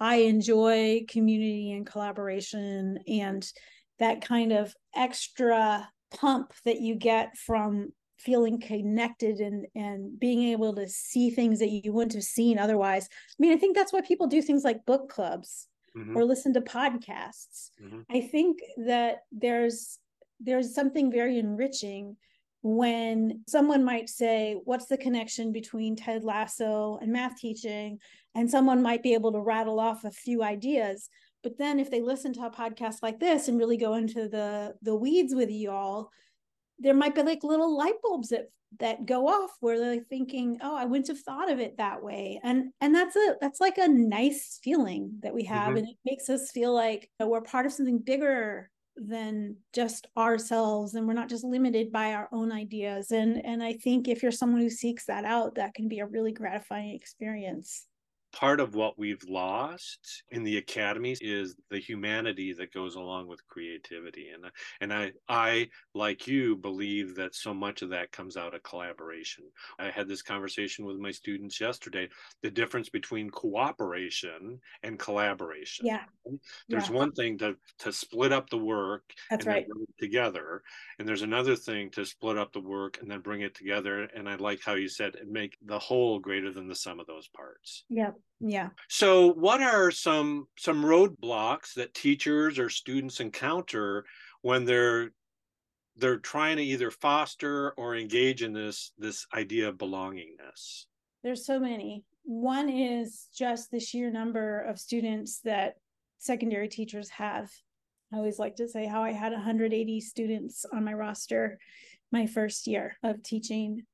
I 0.00 0.16
enjoy 0.16 1.04
community 1.08 1.72
and 1.72 1.86
collaboration 1.86 2.98
and 3.08 3.46
that 3.98 4.24
kind 4.24 4.52
of 4.52 4.74
extra 4.94 5.88
pump 6.10 6.52
that 6.64 6.80
you 6.80 6.94
get 6.94 7.36
from 7.36 7.92
feeling 8.18 8.60
connected 8.60 9.38
and 9.38 9.66
and 9.74 10.18
being 10.18 10.42
able 10.48 10.74
to 10.74 10.88
see 10.88 11.30
things 11.30 11.60
that 11.60 11.70
you 11.70 11.92
wouldn't 11.92 12.14
have 12.14 12.24
seen 12.24 12.58
otherwise. 12.58 13.08
I 13.10 13.36
mean, 13.38 13.52
I 13.52 13.56
think 13.56 13.76
that's 13.76 13.92
why 13.92 14.00
people 14.00 14.26
do 14.26 14.42
things 14.42 14.64
like 14.64 14.86
book 14.86 15.08
clubs 15.08 15.68
mm-hmm. 15.96 16.16
or 16.16 16.24
listen 16.24 16.52
to 16.54 16.60
podcasts. 16.60 17.70
Mm-hmm. 17.82 18.00
I 18.10 18.20
think 18.20 18.58
that 18.86 19.18
there's 19.30 19.98
there's 20.40 20.74
something 20.74 21.10
very 21.10 21.38
enriching 21.38 22.16
when 22.62 23.42
someone 23.46 23.84
might 23.84 24.08
say, 24.08 24.56
What's 24.64 24.86
the 24.86 24.96
connection 24.96 25.52
between 25.52 25.96
Ted 25.96 26.24
Lasso 26.24 26.98
and 27.00 27.12
math 27.12 27.38
teaching? 27.38 27.98
And 28.34 28.50
someone 28.50 28.82
might 28.82 29.02
be 29.02 29.14
able 29.14 29.32
to 29.32 29.40
rattle 29.40 29.80
off 29.80 30.04
a 30.04 30.10
few 30.10 30.42
ideas. 30.42 31.08
But 31.42 31.58
then 31.58 31.78
if 31.78 31.90
they 31.90 32.00
listen 32.00 32.32
to 32.34 32.46
a 32.46 32.50
podcast 32.50 32.96
like 33.02 33.20
this 33.20 33.48
and 33.48 33.58
really 33.58 33.76
go 33.76 33.94
into 33.94 34.28
the 34.28 34.74
the 34.82 34.94
weeds 34.94 35.34
with 35.34 35.50
you 35.50 35.70
all, 35.70 36.10
there 36.78 36.94
might 36.94 37.14
be 37.14 37.22
like 37.22 37.44
little 37.44 37.76
light 37.76 38.00
bulbs 38.02 38.28
that 38.28 38.50
that 38.80 39.06
go 39.06 39.26
off 39.28 39.50
where 39.60 39.78
they're 39.78 40.04
thinking, 40.04 40.58
oh, 40.62 40.76
I 40.76 40.84
wouldn't 40.84 41.08
have 41.08 41.20
thought 41.20 41.50
of 41.50 41.58
it 41.58 41.78
that 41.78 42.02
way. 42.02 42.40
And 42.42 42.72
and 42.80 42.94
that's 42.94 43.16
a 43.16 43.36
that's 43.40 43.60
like 43.60 43.78
a 43.78 43.88
nice 43.88 44.60
feeling 44.62 45.18
that 45.22 45.34
we 45.34 45.44
have. 45.44 45.68
Mm-hmm. 45.68 45.76
And 45.78 45.88
it 45.88 45.96
makes 46.04 46.28
us 46.28 46.50
feel 46.50 46.74
like 46.74 47.02
you 47.02 47.24
know, 47.24 47.28
we're 47.28 47.40
part 47.40 47.66
of 47.66 47.72
something 47.72 47.98
bigger 47.98 48.70
than 49.00 49.56
just 49.72 50.08
ourselves 50.16 50.94
and 50.94 51.06
we're 51.06 51.14
not 51.14 51.28
just 51.28 51.44
limited 51.44 51.92
by 51.92 52.14
our 52.14 52.28
own 52.32 52.50
ideas 52.50 53.12
and 53.12 53.44
and 53.44 53.62
i 53.62 53.72
think 53.72 54.08
if 54.08 54.22
you're 54.22 54.32
someone 54.32 54.60
who 54.60 54.68
seeks 54.70 55.06
that 55.06 55.24
out 55.24 55.54
that 55.54 55.72
can 55.74 55.88
be 55.88 56.00
a 56.00 56.06
really 56.06 56.32
gratifying 56.32 56.90
experience 56.90 57.86
part 58.32 58.60
of 58.60 58.74
what 58.74 58.98
we've 58.98 59.22
lost 59.28 60.22
in 60.30 60.42
the 60.42 60.58
academies 60.58 61.18
is 61.22 61.56
the 61.70 61.78
humanity 61.78 62.52
that 62.52 62.72
goes 62.72 62.94
along 62.94 63.26
with 63.26 63.46
creativity. 63.48 64.28
And 64.28 64.44
and 64.80 64.92
i 64.92 65.12
i 65.28 65.68
like 65.94 66.26
you 66.26 66.56
believe 66.56 67.14
that 67.16 67.34
so 67.34 67.54
much 67.54 67.82
of 67.82 67.90
that 67.90 68.12
comes 68.12 68.36
out 68.36 68.54
of 68.54 68.62
collaboration. 68.62 69.44
I 69.78 69.90
had 69.90 70.08
this 70.08 70.22
conversation 70.22 70.84
with 70.84 70.98
my 70.98 71.10
students 71.10 71.60
yesterday 71.60 72.08
the 72.42 72.50
difference 72.50 72.88
between 72.88 73.30
cooperation 73.30 74.60
and 74.82 74.98
collaboration. 74.98 75.86
Yeah. 75.86 76.02
There's 76.68 76.90
yeah. 76.90 76.96
one 76.96 77.12
thing 77.12 77.38
to 77.38 77.56
to 77.80 77.92
split 77.92 78.32
up 78.32 78.50
the 78.50 78.58
work 78.58 79.04
that's 79.30 79.46
and 79.46 79.54
right. 79.54 79.68
bring 79.68 79.82
it 79.82 80.02
together 80.02 80.62
and 80.98 81.08
there's 81.08 81.22
another 81.22 81.56
thing 81.56 81.90
to 81.90 82.04
split 82.04 82.36
up 82.36 82.52
the 82.52 82.60
work 82.60 82.98
and 83.00 83.10
then 83.10 83.20
bring 83.20 83.40
it 83.40 83.54
together 83.54 84.08
and 84.14 84.28
i 84.28 84.34
like 84.36 84.60
how 84.64 84.74
you 84.74 84.88
said 84.88 85.14
make 85.26 85.56
the 85.64 85.78
whole 85.78 86.18
greater 86.18 86.52
than 86.52 86.68
the 86.68 86.74
sum 86.74 87.00
of 87.00 87.06
those 87.06 87.28
parts. 87.28 87.84
Yeah 87.88 88.10
yeah. 88.40 88.68
So 88.88 89.32
what 89.32 89.62
are 89.62 89.90
some 89.90 90.46
some 90.58 90.84
roadblocks 90.84 91.74
that 91.74 91.94
teachers 91.94 92.58
or 92.58 92.68
students 92.68 93.20
encounter 93.20 94.04
when 94.42 94.64
they're 94.64 95.10
they're 95.96 96.18
trying 96.18 96.56
to 96.58 96.62
either 96.62 96.90
foster 96.90 97.72
or 97.72 97.96
engage 97.96 98.42
in 98.42 98.52
this 98.52 98.92
this 98.98 99.26
idea 99.34 99.68
of 99.68 99.76
belongingness? 99.76 100.84
There's 101.24 101.44
so 101.44 101.58
many. 101.58 102.04
One 102.22 102.68
is 102.68 103.26
just 103.34 103.70
the 103.70 103.80
sheer 103.80 104.10
number 104.10 104.60
of 104.60 104.78
students 104.78 105.40
that 105.40 105.74
secondary 106.18 106.68
teachers 106.68 107.08
have. 107.10 107.50
I 108.12 108.16
always 108.16 108.38
like 108.38 108.56
to 108.56 108.68
say 108.68 108.86
how 108.86 109.02
i 109.02 109.12
had 109.12 109.32
180 109.32 110.00
students 110.00 110.64
on 110.72 110.84
my 110.84 110.94
roster 110.94 111.58
my 112.12 112.26
first 112.26 112.66
year 112.66 112.96
of 113.02 113.22
teaching. 113.22 113.84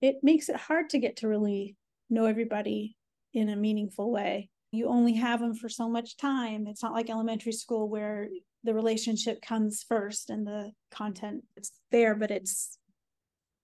It 0.00 0.16
makes 0.22 0.48
it 0.48 0.56
hard 0.56 0.90
to 0.90 0.98
get 0.98 1.16
to 1.18 1.28
really 1.28 1.76
know 2.10 2.26
everybody 2.26 2.96
in 3.34 3.48
a 3.48 3.56
meaningful 3.56 4.10
way. 4.10 4.48
You 4.72 4.88
only 4.88 5.14
have 5.14 5.40
them 5.40 5.54
for 5.54 5.68
so 5.68 5.88
much 5.88 6.16
time. 6.16 6.66
It's 6.66 6.82
not 6.82 6.94
like 6.94 7.10
elementary 7.10 7.52
school 7.52 7.88
where 7.88 8.28
the 8.64 8.74
relationship 8.74 9.42
comes 9.42 9.84
first 9.88 10.30
and 10.30 10.46
the 10.46 10.72
content 10.90 11.44
is 11.56 11.70
there, 11.92 12.14
but 12.14 12.30
it's 12.30 12.78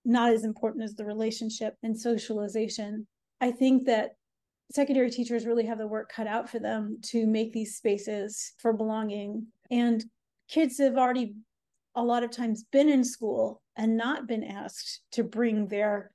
not 0.05 0.31
as 0.31 0.43
important 0.43 0.83
as 0.83 0.95
the 0.95 1.05
relationship 1.05 1.75
and 1.83 1.99
socialization. 1.99 3.07
I 3.39 3.51
think 3.51 3.85
that 3.87 4.11
secondary 4.71 5.09
teachers 5.09 5.45
really 5.45 5.65
have 5.65 5.77
the 5.77 5.87
work 5.87 6.11
cut 6.11 6.27
out 6.27 6.49
for 6.49 6.59
them 6.59 6.99
to 7.03 7.27
make 7.27 7.51
these 7.51 7.75
spaces 7.75 8.53
for 8.57 8.73
belonging. 8.73 9.47
And 9.69 10.03
kids 10.49 10.77
have 10.77 10.97
already 10.97 11.35
a 11.95 12.03
lot 12.03 12.23
of 12.23 12.31
times 12.31 12.63
been 12.71 12.89
in 12.89 13.03
school 13.03 13.61
and 13.75 13.97
not 13.97 14.27
been 14.27 14.43
asked 14.43 15.01
to 15.13 15.23
bring 15.23 15.67
their 15.67 16.11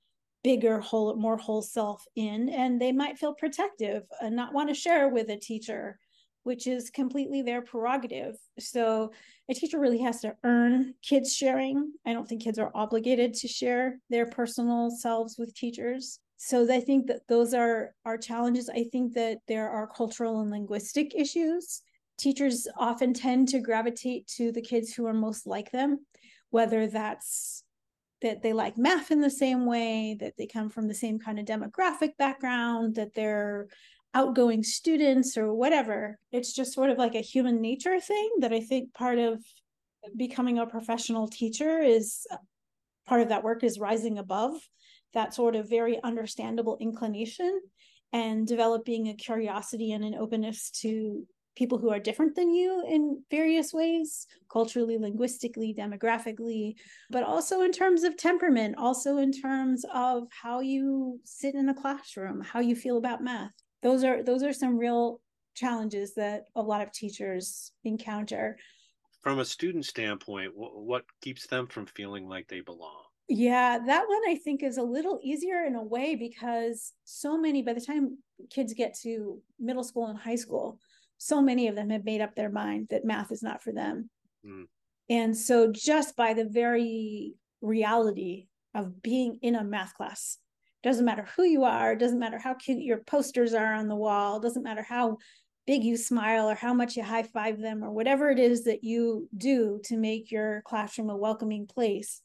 bigger 0.46 0.78
whole 0.78 1.16
more 1.16 1.36
whole 1.36 1.60
self 1.60 2.04
in 2.14 2.48
and 2.50 2.80
they 2.80 2.92
might 2.92 3.18
feel 3.18 3.34
protective 3.34 4.04
and 4.20 4.36
not 4.36 4.54
want 4.54 4.68
to 4.68 4.74
share 4.76 5.08
with 5.08 5.28
a 5.28 5.36
teacher 5.36 5.98
which 6.44 6.68
is 6.68 6.90
completely 6.90 7.42
their 7.42 7.60
prerogative. 7.60 8.36
So 8.60 9.10
a 9.48 9.54
teacher 9.54 9.80
really 9.80 9.98
has 10.02 10.20
to 10.20 10.36
earn 10.44 10.94
kids 11.02 11.34
sharing. 11.34 11.90
I 12.06 12.12
don't 12.12 12.28
think 12.28 12.44
kids 12.44 12.60
are 12.60 12.70
obligated 12.76 13.34
to 13.34 13.48
share 13.48 13.98
their 14.08 14.26
personal 14.26 14.92
selves 14.92 15.34
with 15.36 15.52
teachers. 15.56 16.20
So 16.36 16.72
i 16.72 16.78
think 16.78 17.08
that 17.08 17.26
those 17.26 17.52
are 17.52 17.96
our 18.04 18.16
challenges. 18.16 18.68
I 18.68 18.84
think 18.92 19.14
that 19.14 19.38
there 19.48 19.68
are 19.68 19.88
cultural 19.88 20.40
and 20.42 20.52
linguistic 20.52 21.16
issues. 21.16 21.82
Teachers 22.18 22.68
often 22.78 23.12
tend 23.12 23.48
to 23.48 23.58
gravitate 23.58 24.28
to 24.36 24.52
the 24.52 24.62
kids 24.62 24.94
who 24.94 25.06
are 25.06 25.12
most 25.26 25.44
like 25.44 25.72
them 25.72 26.06
whether 26.50 26.86
that's 26.86 27.62
that 28.22 28.42
they 28.42 28.52
like 28.52 28.78
math 28.78 29.10
in 29.10 29.20
the 29.20 29.30
same 29.30 29.66
way, 29.66 30.16
that 30.20 30.34
they 30.36 30.46
come 30.46 30.70
from 30.70 30.88
the 30.88 30.94
same 30.94 31.18
kind 31.18 31.38
of 31.38 31.44
demographic 31.44 32.16
background, 32.18 32.94
that 32.94 33.14
they're 33.14 33.68
outgoing 34.14 34.62
students 34.62 35.36
or 35.36 35.52
whatever. 35.54 36.18
It's 36.32 36.54
just 36.54 36.72
sort 36.72 36.90
of 36.90 36.98
like 36.98 37.14
a 37.14 37.20
human 37.20 37.60
nature 37.60 38.00
thing 38.00 38.30
that 38.40 38.52
I 38.52 38.60
think 38.60 38.94
part 38.94 39.18
of 39.18 39.42
becoming 40.16 40.58
a 40.58 40.66
professional 40.66 41.28
teacher 41.28 41.80
is 41.80 42.26
uh, 42.30 42.36
part 43.06 43.20
of 43.20 43.28
that 43.28 43.44
work 43.44 43.62
is 43.62 43.78
rising 43.78 44.18
above 44.18 44.54
that 45.14 45.34
sort 45.34 45.56
of 45.56 45.68
very 45.68 46.02
understandable 46.02 46.76
inclination 46.80 47.60
and 48.12 48.46
developing 48.46 49.08
a 49.08 49.14
curiosity 49.14 49.92
and 49.92 50.04
an 50.04 50.14
openness 50.14 50.70
to 50.70 51.26
people 51.56 51.78
who 51.78 51.90
are 51.90 51.98
different 51.98 52.36
than 52.36 52.50
you 52.50 52.84
in 52.86 53.22
various 53.30 53.72
ways 53.72 54.26
culturally 54.50 54.98
linguistically 54.98 55.74
demographically 55.76 56.74
but 57.10 57.22
also 57.22 57.62
in 57.62 57.72
terms 57.72 58.04
of 58.04 58.16
temperament 58.16 58.74
also 58.78 59.16
in 59.16 59.32
terms 59.32 59.84
of 59.92 60.28
how 60.30 60.60
you 60.60 61.18
sit 61.24 61.54
in 61.54 61.68
a 61.68 61.74
classroom 61.74 62.40
how 62.40 62.60
you 62.60 62.76
feel 62.76 62.98
about 62.98 63.22
math. 63.22 63.52
Those 63.82 64.04
are 64.04 64.22
those 64.22 64.42
are 64.42 64.52
some 64.52 64.78
real 64.78 65.20
challenges 65.54 66.14
that 66.14 66.44
a 66.54 66.62
lot 66.62 66.82
of 66.82 66.92
teachers 66.92 67.72
encounter. 67.84 68.58
From 69.22 69.38
a 69.38 69.44
student 69.44 69.84
standpoint 69.84 70.52
what 70.54 71.04
keeps 71.20 71.46
them 71.46 71.66
from 71.66 71.86
feeling 71.86 72.28
like 72.28 72.48
they 72.48 72.60
belong? 72.60 73.02
Yeah, 73.28 73.78
that 73.84 74.08
one 74.08 74.22
I 74.28 74.36
think 74.36 74.62
is 74.62 74.76
a 74.76 74.82
little 74.82 75.18
easier 75.22 75.64
in 75.64 75.74
a 75.74 75.82
way 75.82 76.14
because 76.14 76.92
so 77.04 77.36
many, 77.36 77.60
by 77.60 77.72
the 77.72 77.80
time 77.80 78.18
kids 78.50 78.72
get 78.72 78.96
to 79.02 79.42
middle 79.58 79.82
school 79.82 80.06
and 80.06 80.18
high 80.18 80.36
school, 80.36 80.78
so 81.18 81.40
many 81.40 81.68
of 81.68 81.74
them 81.74 81.90
have 81.90 82.04
made 82.04 82.20
up 82.20 82.34
their 82.34 82.50
mind 82.50 82.88
that 82.90 83.04
math 83.04 83.32
is 83.32 83.42
not 83.42 83.62
for 83.62 83.72
them. 83.72 84.10
Mm. 84.46 84.64
And 85.08 85.36
so, 85.36 85.70
just 85.70 86.16
by 86.16 86.34
the 86.34 86.44
very 86.44 87.34
reality 87.60 88.48
of 88.74 89.02
being 89.02 89.38
in 89.42 89.54
a 89.54 89.64
math 89.64 89.94
class, 89.94 90.38
doesn't 90.82 91.04
matter 91.04 91.26
who 91.36 91.44
you 91.44 91.64
are, 91.64 91.96
doesn't 91.96 92.18
matter 92.18 92.38
how 92.38 92.54
cute 92.54 92.82
your 92.82 92.98
posters 92.98 93.54
are 93.54 93.74
on 93.74 93.88
the 93.88 93.96
wall, 93.96 94.40
doesn't 94.40 94.62
matter 94.62 94.82
how 94.82 95.18
big 95.66 95.82
you 95.82 95.96
smile 95.96 96.48
or 96.48 96.54
how 96.54 96.72
much 96.72 96.96
you 96.96 97.02
high 97.02 97.24
five 97.24 97.60
them 97.60 97.82
or 97.82 97.90
whatever 97.90 98.30
it 98.30 98.38
is 98.38 98.64
that 98.64 98.84
you 98.84 99.28
do 99.36 99.80
to 99.84 99.96
make 99.96 100.30
your 100.30 100.62
classroom 100.64 101.10
a 101.10 101.16
welcoming 101.16 101.66
place. 101.66 102.20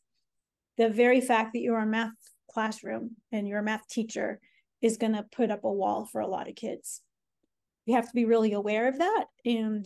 The 0.77 0.89
very 0.89 1.21
fact 1.21 1.53
that 1.53 1.61
you're 1.61 1.79
a 1.79 1.85
math 1.85 2.11
classroom 2.51 3.15
and 3.31 3.47
you're 3.47 3.59
a 3.59 3.63
math 3.63 3.87
teacher 3.87 4.39
is 4.81 4.97
going 4.97 5.13
to 5.13 5.23
put 5.23 5.49
up 5.49 5.63
a 5.63 5.71
wall 5.71 6.05
for 6.05 6.21
a 6.21 6.27
lot 6.27 6.47
of 6.47 6.55
kids 6.55 7.01
we 7.87 7.93
have 7.93 8.07
to 8.07 8.13
be 8.13 8.25
really 8.25 8.53
aware 8.53 8.87
of 8.87 8.97
that 8.99 9.25
and 9.45 9.85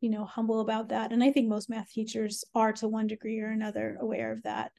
you 0.00 0.10
know 0.10 0.24
humble 0.24 0.60
about 0.60 0.88
that. 0.90 1.12
And 1.12 1.22
i 1.22 1.30
think 1.32 1.48
most 1.48 1.70
math 1.70 1.90
teachers 1.90 2.44
are 2.54 2.72
to 2.74 2.88
one 2.88 3.06
degree 3.06 3.40
or 3.40 3.48
another 3.48 3.98
aware 4.00 4.32
of 4.32 4.42
that. 4.42 4.72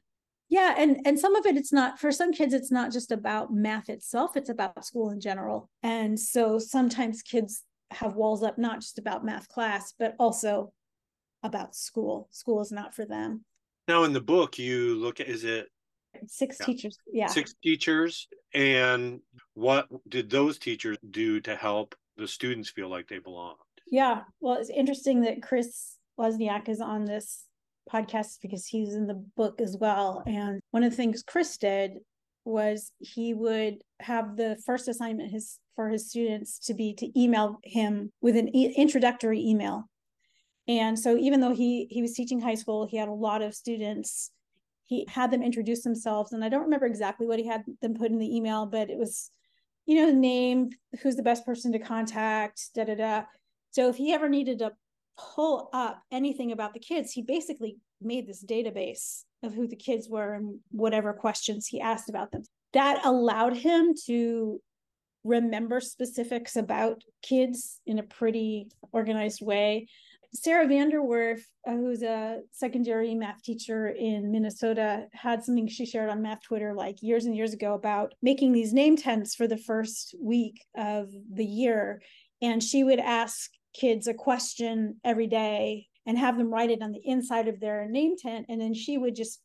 Yeah 0.48 0.74
and 0.78 1.00
and 1.04 1.18
some 1.18 1.34
of 1.34 1.46
it 1.46 1.56
it's 1.56 1.72
not 1.72 1.98
for 1.98 2.12
some 2.12 2.32
kids 2.32 2.54
it's 2.54 2.70
not 2.70 2.92
just 2.92 3.10
about 3.10 3.52
math 3.52 3.88
itself 3.88 4.36
it's 4.36 4.50
about 4.50 4.84
school 4.84 5.10
in 5.10 5.20
general. 5.20 5.70
And 5.82 6.18
so 6.18 6.58
sometimes 6.58 7.22
kids 7.22 7.62
have 7.92 8.16
walls 8.16 8.42
up 8.42 8.58
not 8.58 8.80
just 8.80 8.98
about 8.98 9.24
math 9.24 9.48
class 9.48 9.92
but 9.98 10.14
also 10.18 10.72
about 11.42 11.74
school. 11.74 12.28
School 12.30 12.60
is 12.60 12.72
not 12.72 12.94
for 12.94 13.04
them. 13.04 13.44
Now 13.88 14.04
in 14.04 14.12
the 14.12 14.20
book 14.20 14.58
you 14.58 14.96
look 14.96 15.20
at 15.20 15.28
is 15.28 15.44
it 15.44 15.68
six 16.28 16.56
yeah. 16.60 16.66
teachers 16.66 16.98
yeah. 17.12 17.26
Six 17.26 17.54
teachers 17.62 18.28
and 18.54 19.20
what 19.54 19.88
did 20.08 20.30
those 20.30 20.58
teachers 20.58 20.96
do 21.10 21.40
to 21.40 21.56
help 21.56 21.94
the 22.16 22.28
students 22.28 22.70
feel 22.70 22.88
like 22.88 23.08
they 23.08 23.18
belong. 23.18 23.56
Yeah. 23.90 24.22
Well, 24.40 24.56
it's 24.56 24.70
interesting 24.70 25.22
that 25.22 25.42
Chris 25.42 25.96
Luzniak 26.18 26.68
is 26.68 26.80
on 26.80 27.04
this 27.04 27.44
podcast 27.92 28.38
because 28.42 28.66
he's 28.66 28.94
in 28.94 29.06
the 29.06 29.22
book 29.36 29.60
as 29.60 29.76
well. 29.80 30.22
And 30.26 30.60
one 30.70 30.82
of 30.82 30.90
the 30.90 30.96
things 30.96 31.22
Chris 31.22 31.56
did 31.56 31.98
was 32.44 32.92
he 32.98 33.34
would 33.34 33.82
have 34.00 34.36
the 34.36 34.56
first 34.64 34.88
assignment 34.88 35.30
his 35.30 35.58
for 35.74 35.88
his 35.88 36.08
students 36.08 36.58
to 36.60 36.74
be 36.74 36.94
to 36.94 37.20
email 37.20 37.58
him 37.64 38.10
with 38.20 38.36
an 38.36 38.54
e- 38.56 38.74
introductory 38.76 39.40
email. 39.40 39.84
And 40.68 40.98
so 40.98 41.16
even 41.16 41.40
though 41.40 41.54
he 41.54 41.86
he 41.90 42.02
was 42.02 42.14
teaching 42.14 42.40
high 42.40 42.54
school, 42.54 42.86
he 42.86 42.96
had 42.96 43.08
a 43.08 43.12
lot 43.12 43.42
of 43.42 43.54
students. 43.54 44.30
He 44.84 45.06
had 45.08 45.30
them 45.30 45.42
introduce 45.42 45.82
themselves, 45.82 46.32
and 46.32 46.44
I 46.44 46.48
don't 46.48 46.62
remember 46.62 46.86
exactly 46.86 47.26
what 47.26 47.40
he 47.40 47.46
had 47.46 47.64
them 47.82 47.94
put 47.94 48.10
in 48.10 48.18
the 48.18 48.36
email, 48.36 48.66
but 48.66 48.88
it 48.88 48.98
was 48.98 49.30
you 49.86 50.04
know, 50.04 50.12
name 50.12 50.70
who's 51.02 51.16
the 51.16 51.22
best 51.22 51.46
person 51.46 51.72
to 51.72 51.78
contact, 51.78 52.74
da 52.74 52.84
da 52.84 52.94
da. 52.94 53.22
So 53.70 53.88
if 53.88 53.96
he 53.96 54.12
ever 54.12 54.28
needed 54.28 54.58
to 54.58 54.72
pull 55.16 55.70
up 55.72 56.02
anything 56.10 56.52
about 56.52 56.74
the 56.74 56.80
kids, 56.80 57.12
he 57.12 57.22
basically 57.22 57.78
made 58.00 58.26
this 58.26 58.44
database 58.44 59.22
of 59.42 59.54
who 59.54 59.66
the 59.66 59.76
kids 59.76 60.08
were 60.08 60.34
and 60.34 60.58
whatever 60.70 61.12
questions 61.12 61.66
he 61.66 61.80
asked 61.80 62.08
about 62.08 62.32
them. 62.32 62.42
That 62.72 63.04
allowed 63.04 63.56
him 63.56 63.94
to 64.06 64.60
remember 65.24 65.80
specifics 65.80 66.56
about 66.56 67.02
kids 67.22 67.80
in 67.86 67.98
a 67.98 68.02
pretty 68.02 68.68
organized 68.92 69.40
way. 69.40 69.88
Sara 70.34 70.66
Van 70.66 70.90
Der 70.90 71.02
Werf, 71.02 71.40
uh, 71.66 71.72
who's 71.72 72.02
a 72.02 72.40
secondary 72.50 73.14
math 73.14 73.42
teacher 73.42 73.88
in 73.88 74.30
Minnesota, 74.30 75.06
had 75.12 75.42
something 75.42 75.66
she 75.66 75.86
shared 75.86 76.10
on 76.10 76.22
Math 76.22 76.42
Twitter 76.42 76.74
like 76.74 77.02
years 77.02 77.24
and 77.24 77.36
years 77.36 77.52
ago 77.52 77.74
about 77.74 78.14
making 78.22 78.52
these 78.52 78.72
name 78.72 78.96
tents 78.96 79.34
for 79.34 79.46
the 79.46 79.56
first 79.56 80.14
week 80.20 80.64
of 80.76 81.10
the 81.32 81.44
year. 81.44 82.02
And 82.42 82.62
she 82.62 82.84
would 82.84 83.00
ask 83.00 83.50
kids 83.72 84.06
a 84.06 84.14
question 84.14 84.96
every 85.04 85.26
day 85.26 85.86
and 86.06 86.18
have 86.18 86.38
them 86.38 86.52
write 86.52 86.70
it 86.70 86.82
on 86.82 86.92
the 86.92 87.02
inside 87.04 87.48
of 87.48 87.60
their 87.60 87.88
name 87.88 88.16
tent. 88.16 88.46
And 88.48 88.60
then 88.60 88.74
she 88.74 88.98
would 88.98 89.16
just 89.16 89.40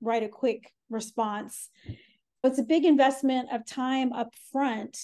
write 0.00 0.22
a 0.22 0.28
quick 0.28 0.72
response. 0.90 1.68
It's 2.44 2.58
a 2.58 2.64
big 2.64 2.84
investment 2.84 3.48
of 3.52 3.66
time 3.66 4.12
up 4.12 4.34
front 4.52 4.96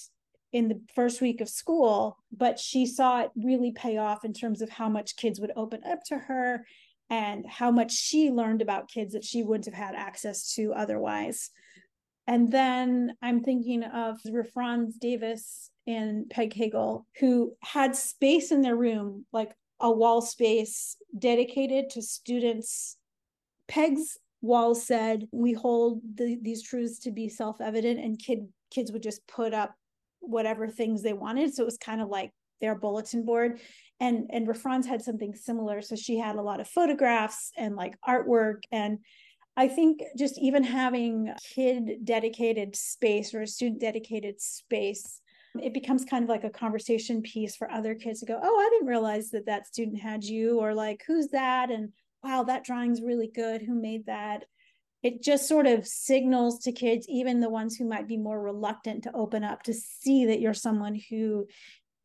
in 0.54 0.68
the 0.68 0.80
first 0.94 1.20
week 1.20 1.40
of 1.40 1.48
school, 1.48 2.16
but 2.30 2.60
she 2.60 2.86
saw 2.86 3.22
it 3.22 3.30
really 3.34 3.72
pay 3.72 3.96
off 3.96 4.24
in 4.24 4.32
terms 4.32 4.62
of 4.62 4.70
how 4.70 4.88
much 4.88 5.16
kids 5.16 5.40
would 5.40 5.50
open 5.56 5.80
up 5.84 5.98
to 6.06 6.16
her 6.16 6.64
and 7.10 7.44
how 7.44 7.72
much 7.72 7.90
she 7.90 8.30
learned 8.30 8.62
about 8.62 8.88
kids 8.88 9.14
that 9.14 9.24
she 9.24 9.42
wouldn't 9.42 9.64
have 9.64 9.74
had 9.74 9.96
access 9.96 10.54
to 10.54 10.72
otherwise. 10.72 11.50
And 12.28 12.52
then 12.52 13.16
I'm 13.20 13.42
thinking 13.42 13.82
of 13.82 14.20
Rafranz 14.28 14.96
Davis 15.00 15.70
and 15.88 16.30
Peg 16.30 16.54
Cagle, 16.54 17.04
who 17.18 17.56
had 17.60 17.96
space 17.96 18.52
in 18.52 18.62
their 18.62 18.76
room, 18.76 19.26
like 19.32 19.52
a 19.80 19.90
wall 19.90 20.22
space 20.22 20.96
dedicated 21.18 21.90
to 21.90 22.00
students. 22.00 22.96
Peg's 23.66 24.18
wall 24.40 24.76
said, 24.76 25.26
"We 25.32 25.52
hold 25.52 26.00
the, 26.14 26.38
these 26.40 26.62
truths 26.62 27.00
to 27.00 27.10
be 27.10 27.28
self-evident," 27.28 27.98
and 27.98 28.18
kid 28.18 28.48
kids 28.70 28.92
would 28.92 29.02
just 29.02 29.26
put 29.26 29.52
up 29.52 29.74
whatever 30.26 30.68
things 30.68 31.02
they 31.02 31.12
wanted. 31.12 31.54
So 31.54 31.62
it 31.62 31.66
was 31.66 31.78
kind 31.78 32.00
of 32.00 32.08
like 32.08 32.32
their 32.60 32.74
bulletin 32.74 33.24
board. 33.24 33.60
And 34.00 34.30
and 34.30 34.46
Rafranz 34.46 34.86
had 34.86 35.02
something 35.02 35.34
similar. 35.34 35.82
So 35.82 35.96
she 35.96 36.18
had 36.18 36.36
a 36.36 36.42
lot 36.42 36.60
of 36.60 36.68
photographs 36.68 37.50
and 37.56 37.76
like 37.76 37.96
artwork 38.06 38.62
and 38.72 38.98
I 39.56 39.68
think 39.68 40.02
just 40.18 40.38
even 40.38 40.64
having 40.64 41.32
kid 41.54 42.04
dedicated 42.04 42.74
space 42.74 43.34
or 43.34 43.42
a 43.42 43.46
student 43.46 43.80
dedicated 43.80 44.40
space, 44.40 45.20
it 45.62 45.72
becomes 45.72 46.04
kind 46.04 46.24
of 46.24 46.28
like 46.28 46.42
a 46.42 46.50
conversation 46.50 47.22
piece 47.22 47.54
for 47.54 47.70
other 47.70 47.94
kids 47.94 48.20
to 48.20 48.26
go, 48.26 48.40
oh, 48.42 48.58
I 48.58 48.68
didn't 48.70 48.88
realize 48.88 49.30
that 49.30 49.46
that 49.46 49.68
student 49.68 50.00
had 50.00 50.24
you, 50.24 50.58
or 50.58 50.74
like, 50.74 51.04
who's 51.06 51.28
that? 51.28 51.70
And 51.70 51.92
wow, 52.24 52.42
that 52.44 52.64
drawing's 52.64 53.00
really 53.00 53.30
good. 53.32 53.62
Who 53.62 53.80
made 53.80 54.06
that? 54.06 54.46
It 55.04 55.22
just 55.22 55.46
sort 55.46 55.66
of 55.66 55.86
signals 55.86 56.60
to 56.60 56.72
kids, 56.72 57.06
even 57.10 57.40
the 57.40 57.50
ones 57.50 57.76
who 57.76 57.84
might 57.84 58.08
be 58.08 58.16
more 58.16 58.40
reluctant 58.40 59.04
to 59.04 59.12
open 59.14 59.44
up, 59.44 59.62
to 59.64 59.74
see 59.74 60.24
that 60.24 60.40
you're 60.40 60.54
someone 60.54 60.98
who 61.10 61.46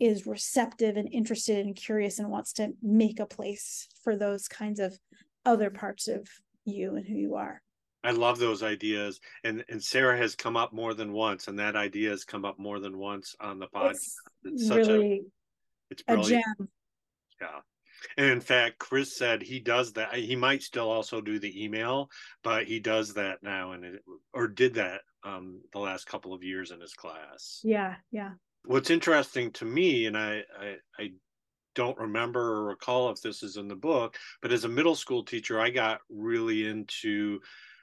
is 0.01 0.27
receptive 0.27 0.97
and 0.97 1.07
interested 1.11 1.65
and 1.65 1.75
curious 1.75 2.19
and 2.19 2.29
wants 2.29 2.53
to 2.53 2.73
make 2.83 3.21
a 3.21 3.25
place 3.25 3.87
for 4.03 4.17
those 4.17 4.49
kinds 4.49 4.81
of 4.81 4.99
other 5.45 5.69
parts 5.69 6.09
of 6.09 6.27
you 6.65 6.97
and 6.97 7.07
who 7.07 7.15
you 7.15 7.35
are. 7.35 7.61
I 8.03 8.11
love 8.11 8.37
those 8.37 8.63
ideas, 8.63 9.19
and 9.43 9.63
and 9.67 9.83
Sara 9.83 10.17
has 10.17 10.35
come 10.35 10.55
up 10.55 10.71
more 10.71 10.93
than 10.93 11.11
once, 11.11 11.47
and 11.47 11.59
that 11.59 11.75
idea 11.75 12.09
has 12.11 12.23
come 12.23 12.45
up 12.45 12.57
more 12.59 12.79
than 12.79 12.97
once 12.97 13.35
on 13.41 13.59
the 13.59 13.67
podcast. 13.67 13.91
It's, 13.91 14.21
it's 14.43 14.67
such 14.67 14.87
really 14.87 15.13
a, 15.13 15.21
it's 15.89 16.03
brilliant. 16.03 16.43
a 16.45 16.57
gem. 16.59 16.69
Yeah, 17.41 17.59
and 18.17 18.27
in 18.27 18.41
fact, 18.41 18.79
Chris 18.79 19.17
said 19.17 19.41
he 19.41 19.59
does 19.59 19.93
that. 19.93 20.13
He 20.15 20.35
might 20.35 20.61
still 20.63 20.89
also 20.89 21.21
do 21.21 21.39
the 21.39 21.63
email, 21.63 22.09
but 22.43 22.65
he 22.65 22.79
does 22.79 23.13
that 23.15 23.43
now, 23.43 23.73
and 23.73 23.85
it, 23.85 24.03
or 24.33 24.47
did 24.47 24.75
that 24.75 25.01
um, 25.23 25.61
the 25.73 25.79
last 25.79 26.05
couple 26.05 26.33
of 26.33 26.43
years 26.43 26.71
in 26.71 26.79
his 26.79 26.93
class. 26.93 27.61
Yeah, 27.63 27.95
yeah. 28.11 28.31
What's 28.65 28.89
interesting 28.89 29.51
to 29.53 29.65
me, 29.65 30.05
and 30.05 30.17
I, 30.17 30.43
I, 30.59 30.75
I 30.97 31.11
don't 31.75 31.97
remember 31.97 32.41
or 32.41 32.65
recall 32.65 33.09
if 33.09 33.21
this 33.21 33.43
is 33.43 33.57
in 33.57 33.67
the 33.67 33.75
book, 33.75 34.17
but 34.41 34.51
as 34.51 34.65
a 34.65 34.69
middle 34.69 34.95
school 34.95 35.23
teacher, 35.23 35.59
I 35.59 35.69
got 35.69 36.01
really 36.09 36.67
into 36.67 37.39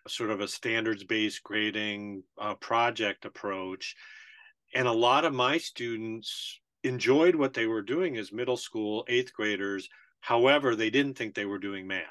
sort 0.08 0.30
of 0.30 0.40
a 0.40 0.48
standards 0.48 1.04
based 1.04 1.42
grading 1.42 2.22
uh, 2.38 2.54
project 2.54 3.24
approach. 3.24 3.96
And 4.74 4.86
a 4.86 4.92
lot 4.92 5.24
of 5.24 5.32
my 5.32 5.58
students 5.58 6.60
enjoyed 6.84 7.34
what 7.34 7.54
they 7.54 7.66
were 7.66 7.82
doing 7.82 8.16
as 8.16 8.32
middle 8.32 8.56
school 8.56 9.04
eighth 9.08 9.32
graders. 9.32 9.88
However, 10.20 10.74
they 10.74 10.90
didn't 10.90 11.14
think 11.14 11.34
they 11.34 11.46
were 11.46 11.58
doing 11.58 11.86
math. 11.86 12.04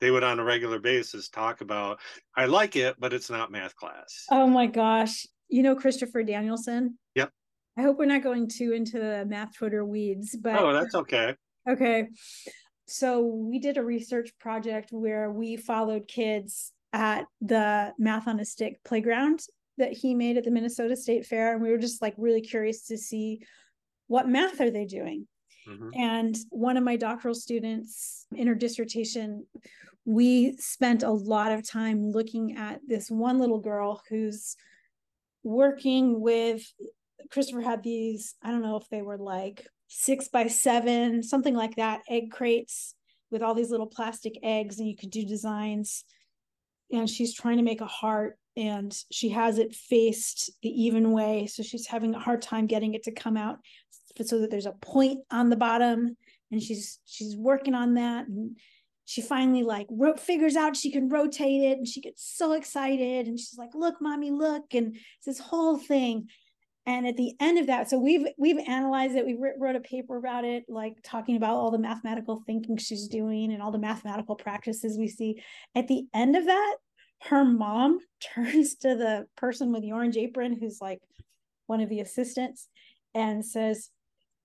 They 0.00 0.10
would, 0.10 0.22
on 0.22 0.38
a 0.38 0.44
regular 0.44 0.78
basis, 0.78 1.28
talk 1.28 1.60
about, 1.60 1.98
I 2.36 2.46
like 2.46 2.76
it, 2.76 2.96
but 2.98 3.12
it's 3.12 3.30
not 3.30 3.50
math 3.50 3.74
class. 3.74 4.26
Oh 4.30 4.46
my 4.46 4.66
gosh. 4.66 5.26
You 5.48 5.62
know 5.62 5.74
Christopher 5.74 6.22
Danielson? 6.22 6.98
Yep. 7.14 7.32
I 7.76 7.82
hope 7.82 7.98
we're 7.98 8.04
not 8.06 8.22
going 8.22 8.48
too 8.48 8.72
into 8.72 8.98
the 8.98 9.24
math 9.26 9.56
Twitter 9.56 9.84
weeds, 9.84 10.36
but 10.36 10.58
oh, 10.60 10.72
that's 10.72 10.94
okay. 10.94 11.34
Okay. 11.68 12.08
So 12.86 13.20
we 13.20 13.58
did 13.58 13.76
a 13.76 13.82
research 13.82 14.30
project 14.38 14.90
where 14.92 15.30
we 15.30 15.56
followed 15.56 16.08
kids 16.08 16.72
at 16.92 17.26
the 17.40 17.92
Math 17.98 18.28
on 18.28 18.40
a 18.40 18.44
Stick 18.44 18.82
playground 18.84 19.40
that 19.76 19.92
he 19.92 20.14
made 20.14 20.36
at 20.36 20.44
the 20.44 20.50
Minnesota 20.50 20.96
State 20.96 21.26
Fair. 21.26 21.52
And 21.52 21.62
we 21.62 21.70
were 21.70 21.78
just 21.78 22.00
like 22.00 22.14
really 22.16 22.40
curious 22.40 22.86
to 22.86 22.96
see 22.96 23.42
what 24.06 24.28
math 24.28 24.60
are 24.60 24.70
they 24.70 24.86
doing? 24.86 25.26
Mm-hmm. 25.68 25.90
And 25.94 26.36
one 26.50 26.76
of 26.76 26.84
my 26.84 26.96
doctoral 26.96 27.34
students 27.34 28.26
in 28.34 28.46
her 28.46 28.54
dissertation, 28.54 29.46
we 30.04 30.56
spent 30.56 31.02
a 31.02 31.10
lot 31.10 31.52
of 31.52 31.68
time 31.68 32.10
looking 32.10 32.56
at 32.56 32.80
this 32.86 33.10
one 33.10 33.38
little 33.38 33.60
girl 33.60 34.02
who's 34.08 34.56
working 35.42 36.20
with 36.20 36.62
Christopher 37.30 37.60
had 37.60 37.82
these, 37.82 38.34
I 38.42 38.50
don't 38.50 38.62
know 38.62 38.76
if 38.76 38.88
they 38.88 39.02
were 39.02 39.18
like 39.18 39.66
six 39.88 40.28
by 40.28 40.46
seven, 40.46 41.22
something 41.22 41.54
like 41.54 41.76
that, 41.76 42.02
egg 42.08 42.30
crates 42.30 42.94
with 43.30 43.42
all 43.42 43.54
these 43.54 43.70
little 43.70 43.86
plastic 43.86 44.38
eggs, 44.42 44.78
and 44.78 44.88
you 44.88 44.96
could 44.96 45.10
do 45.10 45.24
designs. 45.24 46.04
And 46.90 47.08
she's 47.08 47.34
trying 47.34 47.58
to 47.58 47.62
make 47.62 47.82
a 47.82 47.86
heart 47.86 48.38
and 48.56 48.92
she 49.12 49.28
has 49.28 49.58
it 49.58 49.74
faced 49.74 50.50
the 50.62 50.68
even 50.68 51.12
way. 51.12 51.46
So 51.46 51.62
she's 51.62 51.86
having 51.86 52.14
a 52.14 52.18
hard 52.18 52.42
time 52.42 52.66
getting 52.66 52.94
it 52.94 53.04
to 53.04 53.12
come 53.12 53.36
out 53.36 53.58
so 54.26 54.40
that 54.40 54.50
there's 54.50 54.66
a 54.66 54.72
point 54.72 55.20
on 55.30 55.50
the 55.50 55.56
bottom. 55.56 56.16
And 56.50 56.62
she's 56.62 56.98
she's 57.04 57.36
working 57.36 57.74
on 57.74 57.94
that. 57.94 58.26
And 58.26 58.56
she 59.08 59.22
finally 59.22 59.62
like 59.62 59.88
figures 60.18 60.54
out 60.54 60.76
she 60.76 60.92
can 60.92 61.08
rotate 61.08 61.62
it 61.62 61.78
and 61.78 61.88
she 61.88 62.02
gets 62.02 62.22
so 62.36 62.52
excited 62.52 63.26
and 63.26 63.40
she's 63.40 63.56
like 63.56 63.74
look 63.74 63.94
mommy 64.02 64.30
look 64.30 64.74
and 64.74 64.94
it's 64.94 65.24
this 65.24 65.38
whole 65.38 65.78
thing 65.78 66.28
and 66.84 67.06
at 67.06 67.16
the 67.16 67.32
end 67.40 67.58
of 67.58 67.68
that 67.68 67.88
so 67.88 67.98
we've 67.98 68.26
we've 68.36 68.58
analyzed 68.68 69.14
it 69.14 69.24
we 69.24 69.38
wrote 69.58 69.76
a 69.76 69.80
paper 69.80 70.18
about 70.18 70.44
it 70.44 70.64
like 70.68 70.94
talking 71.02 71.36
about 71.36 71.56
all 71.56 71.70
the 71.70 71.78
mathematical 71.78 72.42
thinking 72.46 72.76
she's 72.76 73.08
doing 73.08 73.50
and 73.50 73.62
all 73.62 73.72
the 73.72 73.78
mathematical 73.78 74.36
practices 74.36 74.98
we 74.98 75.08
see 75.08 75.42
at 75.74 75.88
the 75.88 76.04
end 76.12 76.36
of 76.36 76.44
that 76.44 76.76
her 77.22 77.46
mom 77.46 77.98
turns 78.34 78.74
to 78.74 78.94
the 78.94 79.26
person 79.38 79.72
with 79.72 79.80
the 79.80 79.92
orange 79.92 80.18
apron 80.18 80.54
who's 80.60 80.82
like 80.82 81.00
one 81.66 81.80
of 81.80 81.88
the 81.88 82.00
assistants 82.00 82.68
and 83.14 83.42
says 83.42 83.88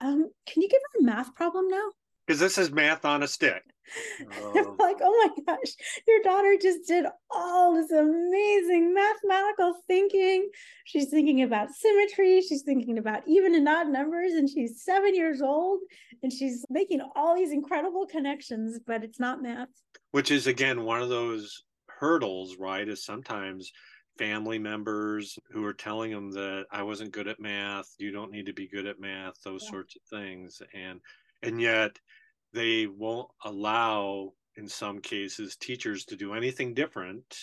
um, 0.03 0.29
can 0.45 0.61
you 0.61 0.69
give 0.69 0.81
her 0.93 0.99
a 0.99 1.03
math 1.03 1.33
problem 1.35 1.67
now 1.69 1.89
because 2.25 2.39
this 2.39 2.57
is 2.57 2.71
math 2.71 3.05
on 3.05 3.23
a 3.23 3.27
stick 3.27 3.63
Oh. 4.41 4.75
like, 4.79 4.97
oh 5.01 5.31
my 5.35 5.43
gosh, 5.55 5.73
your 6.07 6.21
daughter 6.23 6.57
just 6.61 6.87
did 6.87 7.05
all 7.29 7.73
this 7.73 7.91
amazing 7.91 8.93
mathematical 8.93 9.75
thinking. 9.87 10.49
She's 10.85 11.09
thinking 11.09 11.43
about 11.43 11.71
symmetry, 11.71 12.41
she's 12.41 12.61
thinking 12.63 12.97
about 12.97 13.23
even 13.27 13.55
and 13.55 13.67
odd 13.67 13.89
numbers, 13.89 14.33
and 14.33 14.49
she's 14.49 14.83
seven 14.83 15.15
years 15.15 15.41
old 15.41 15.79
and 16.21 16.31
she's 16.31 16.65
making 16.69 17.01
all 17.15 17.35
these 17.35 17.51
incredible 17.51 18.05
connections, 18.05 18.79
but 18.85 19.03
it's 19.03 19.19
not 19.19 19.41
math. 19.41 19.69
Which 20.11 20.31
is, 20.31 20.47
again, 20.47 20.83
one 20.83 21.01
of 21.01 21.09
those 21.09 21.63
hurdles, 21.87 22.57
right? 22.57 22.87
Is 22.87 23.03
sometimes 23.03 23.71
family 24.17 24.59
members 24.59 25.37
who 25.51 25.65
are 25.65 25.73
telling 25.73 26.11
them 26.11 26.31
that 26.31 26.65
I 26.71 26.83
wasn't 26.83 27.11
good 27.11 27.27
at 27.27 27.39
math, 27.39 27.93
you 27.97 28.11
don't 28.11 28.31
need 28.31 28.45
to 28.45 28.53
be 28.53 28.67
good 28.67 28.85
at 28.85 28.99
math, 28.99 29.41
those 29.43 29.63
yeah. 29.63 29.71
sorts 29.71 29.95
of 29.95 30.01
things. 30.09 30.61
And 30.73 30.99
and 31.41 31.61
yet 31.61 31.97
they 32.53 32.87
won't 32.87 33.29
allow 33.43 34.33
in 34.55 34.67
some 34.67 34.99
cases 34.99 35.55
teachers 35.55 36.05
to 36.05 36.15
do 36.15 36.33
anything 36.33 36.73
different 36.73 37.37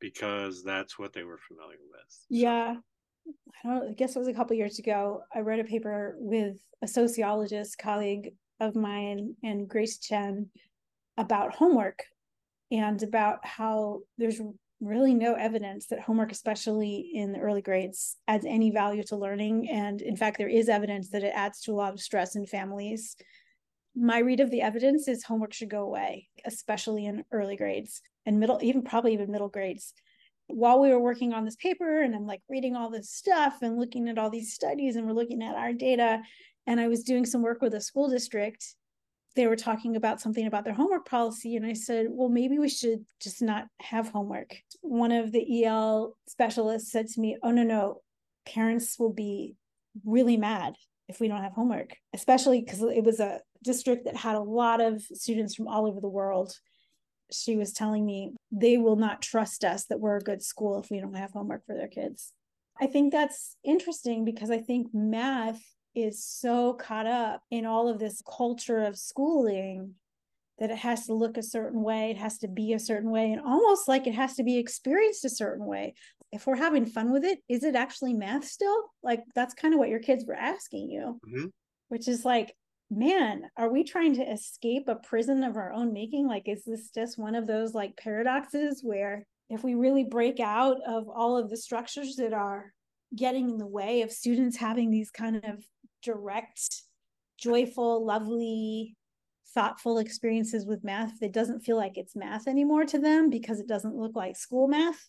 because 0.00 0.62
that's 0.62 0.98
what 0.98 1.12
they 1.12 1.24
were 1.24 1.38
familiar 1.48 1.78
with 1.90 2.26
yeah 2.28 2.74
i 3.64 3.68
don't 3.68 3.90
i 3.90 3.92
guess 3.92 4.14
it 4.14 4.18
was 4.18 4.28
a 4.28 4.34
couple 4.34 4.56
years 4.56 4.78
ago 4.78 5.20
i 5.34 5.40
read 5.40 5.60
a 5.60 5.64
paper 5.64 6.16
with 6.18 6.56
a 6.82 6.88
sociologist 6.88 7.78
colleague 7.78 8.30
of 8.60 8.74
mine 8.74 9.34
and 9.42 9.68
grace 9.68 9.98
chen 9.98 10.48
about 11.16 11.54
homework 11.54 12.04
and 12.70 13.02
about 13.02 13.44
how 13.44 14.00
there's 14.16 14.40
really 14.80 15.14
no 15.14 15.34
evidence 15.34 15.86
that 15.86 16.00
homework 16.00 16.32
especially 16.32 17.10
in 17.14 17.32
the 17.32 17.38
early 17.38 17.60
grades 17.60 18.16
adds 18.26 18.46
any 18.46 18.70
value 18.70 19.02
to 19.02 19.16
learning 19.16 19.68
and 19.70 20.00
in 20.00 20.16
fact 20.16 20.38
there 20.38 20.48
is 20.48 20.68
evidence 20.68 21.10
that 21.10 21.22
it 21.22 21.32
adds 21.34 21.60
to 21.60 21.72
a 21.72 21.74
lot 21.74 21.92
of 21.92 22.00
stress 22.00 22.34
in 22.34 22.46
families 22.46 23.16
my 23.94 24.18
read 24.18 24.40
of 24.40 24.50
the 24.50 24.62
evidence 24.62 25.08
is 25.08 25.24
homework 25.24 25.52
should 25.52 25.68
go 25.70 25.82
away, 25.82 26.28
especially 26.44 27.06
in 27.06 27.24
early 27.32 27.56
grades 27.56 28.02
and 28.24 28.38
middle, 28.38 28.58
even 28.62 28.82
probably 28.82 29.12
even 29.12 29.30
middle 29.30 29.48
grades. 29.48 29.92
While 30.46 30.80
we 30.80 30.90
were 30.90 31.00
working 31.00 31.32
on 31.32 31.44
this 31.44 31.56
paper 31.56 32.02
and 32.02 32.14
I'm 32.14 32.26
like 32.26 32.42
reading 32.48 32.76
all 32.76 32.90
this 32.90 33.10
stuff 33.10 33.58
and 33.62 33.78
looking 33.78 34.08
at 34.08 34.18
all 34.18 34.30
these 34.30 34.52
studies 34.52 34.96
and 34.96 35.06
we're 35.06 35.12
looking 35.12 35.42
at 35.42 35.56
our 35.56 35.72
data, 35.72 36.22
and 36.66 36.80
I 36.80 36.88
was 36.88 37.04
doing 37.04 37.24
some 37.24 37.42
work 37.42 37.62
with 37.62 37.74
a 37.74 37.80
school 37.80 38.08
district, 38.08 38.64
they 39.36 39.46
were 39.46 39.56
talking 39.56 39.96
about 39.96 40.20
something 40.20 40.46
about 40.46 40.64
their 40.64 40.74
homework 40.74 41.06
policy. 41.06 41.56
And 41.56 41.64
I 41.64 41.72
said, 41.72 42.06
well, 42.10 42.28
maybe 42.28 42.58
we 42.58 42.68
should 42.68 43.04
just 43.20 43.42
not 43.42 43.66
have 43.80 44.08
homework. 44.08 44.56
One 44.80 45.12
of 45.12 45.32
the 45.32 45.64
EL 45.64 46.16
specialists 46.26 46.90
said 46.90 47.08
to 47.08 47.20
me, 47.20 47.36
oh, 47.42 47.50
no, 47.50 47.62
no, 47.62 48.00
parents 48.46 48.98
will 48.98 49.12
be 49.12 49.54
really 50.04 50.36
mad 50.36 50.74
if 51.08 51.20
we 51.20 51.28
don't 51.28 51.42
have 51.42 51.52
homework, 51.52 51.96
especially 52.14 52.60
because 52.60 52.82
it 52.82 53.04
was 53.04 53.20
a 53.20 53.40
district 53.62 54.04
that 54.04 54.16
had 54.16 54.36
a 54.36 54.40
lot 54.40 54.80
of 54.80 55.02
students 55.02 55.54
from 55.54 55.68
all 55.68 55.86
over 55.86 56.00
the 56.00 56.08
world. 56.08 56.54
She 57.32 57.56
was 57.56 57.72
telling 57.72 58.04
me 58.04 58.32
they 58.50 58.78
will 58.78 58.96
not 58.96 59.22
trust 59.22 59.64
us 59.64 59.86
that 59.86 60.00
we're 60.00 60.16
a 60.16 60.20
good 60.20 60.42
school 60.42 60.80
if 60.80 60.90
we 60.90 61.00
don't 61.00 61.14
have 61.14 61.32
homework 61.32 61.64
for 61.66 61.76
their 61.76 61.88
kids. 61.88 62.32
I 62.80 62.86
think 62.86 63.12
that's 63.12 63.56
interesting 63.62 64.24
because 64.24 64.50
I 64.50 64.58
think 64.58 64.88
math 64.92 65.62
is 65.94 66.24
so 66.24 66.74
caught 66.74 67.06
up 67.06 67.42
in 67.50 67.66
all 67.66 67.88
of 67.88 67.98
this 67.98 68.22
culture 68.26 68.82
of 68.82 68.98
schooling 68.98 69.94
that 70.58 70.70
it 70.70 70.78
has 70.78 71.06
to 71.06 71.14
look 71.14 71.36
a 71.36 71.42
certain 71.42 71.82
way, 71.82 72.10
it 72.10 72.18
has 72.18 72.38
to 72.38 72.48
be 72.48 72.74
a 72.74 72.78
certain 72.78 73.10
way, 73.10 73.32
and 73.32 73.40
almost 73.40 73.88
like 73.88 74.06
it 74.06 74.14
has 74.14 74.34
to 74.36 74.42
be 74.42 74.58
experienced 74.58 75.24
a 75.24 75.30
certain 75.30 75.64
way. 75.64 75.94
If 76.32 76.46
we're 76.46 76.56
having 76.56 76.86
fun 76.86 77.10
with 77.10 77.24
it, 77.24 77.40
is 77.48 77.64
it 77.64 77.74
actually 77.74 78.12
math 78.12 78.44
still? 78.44 78.90
Like 79.02 79.22
that's 79.34 79.54
kind 79.54 79.74
of 79.74 79.80
what 79.80 79.88
your 79.88 80.00
kids 80.00 80.24
were 80.26 80.34
asking 80.34 80.90
you, 80.90 81.18
mm-hmm. 81.26 81.46
which 81.88 82.06
is 82.06 82.24
like, 82.24 82.54
man, 82.90 83.44
are 83.56 83.70
we 83.70 83.84
trying 83.84 84.14
to 84.16 84.30
escape 84.30 84.86
a 84.86 84.96
prison 84.96 85.44
of 85.44 85.56
our 85.56 85.72
own 85.72 85.92
making? 85.92 86.26
Like, 86.26 86.46
is 86.46 86.64
this 86.64 86.90
just 86.90 87.18
one 87.18 87.34
of 87.34 87.46
those 87.46 87.74
like 87.74 87.96
paradoxes 87.96 88.82
where 88.84 89.24
if 89.48 89.64
we 89.64 89.74
really 89.74 90.04
break 90.04 90.40
out 90.40 90.76
of 90.86 91.08
all 91.08 91.36
of 91.36 91.50
the 91.50 91.56
structures 91.56 92.16
that 92.16 92.32
are 92.32 92.72
getting 93.16 93.50
in 93.50 93.58
the 93.58 93.66
way 93.66 94.02
of 94.02 94.12
students 94.12 94.56
having 94.56 94.90
these 94.90 95.10
kind 95.10 95.36
of 95.44 95.64
direct, 96.02 96.82
joyful, 97.38 98.04
lovely, 98.04 98.96
thoughtful 99.54 99.98
experiences 99.98 100.64
with 100.64 100.84
math 100.84 101.22
it 101.22 101.32
doesn't 101.32 101.60
feel 101.60 101.76
like 101.76 101.96
it's 101.96 102.14
math 102.14 102.46
anymore 102.46 102.84
to 102.84 102.98
them 102.98 103.30
because 103.30 103.58
it 103.58 103.66
doesn't 103.66 103.96
look 103.96 104.14
like 104.14 104.36
school 104.36 104.68
math. 104.68 105.08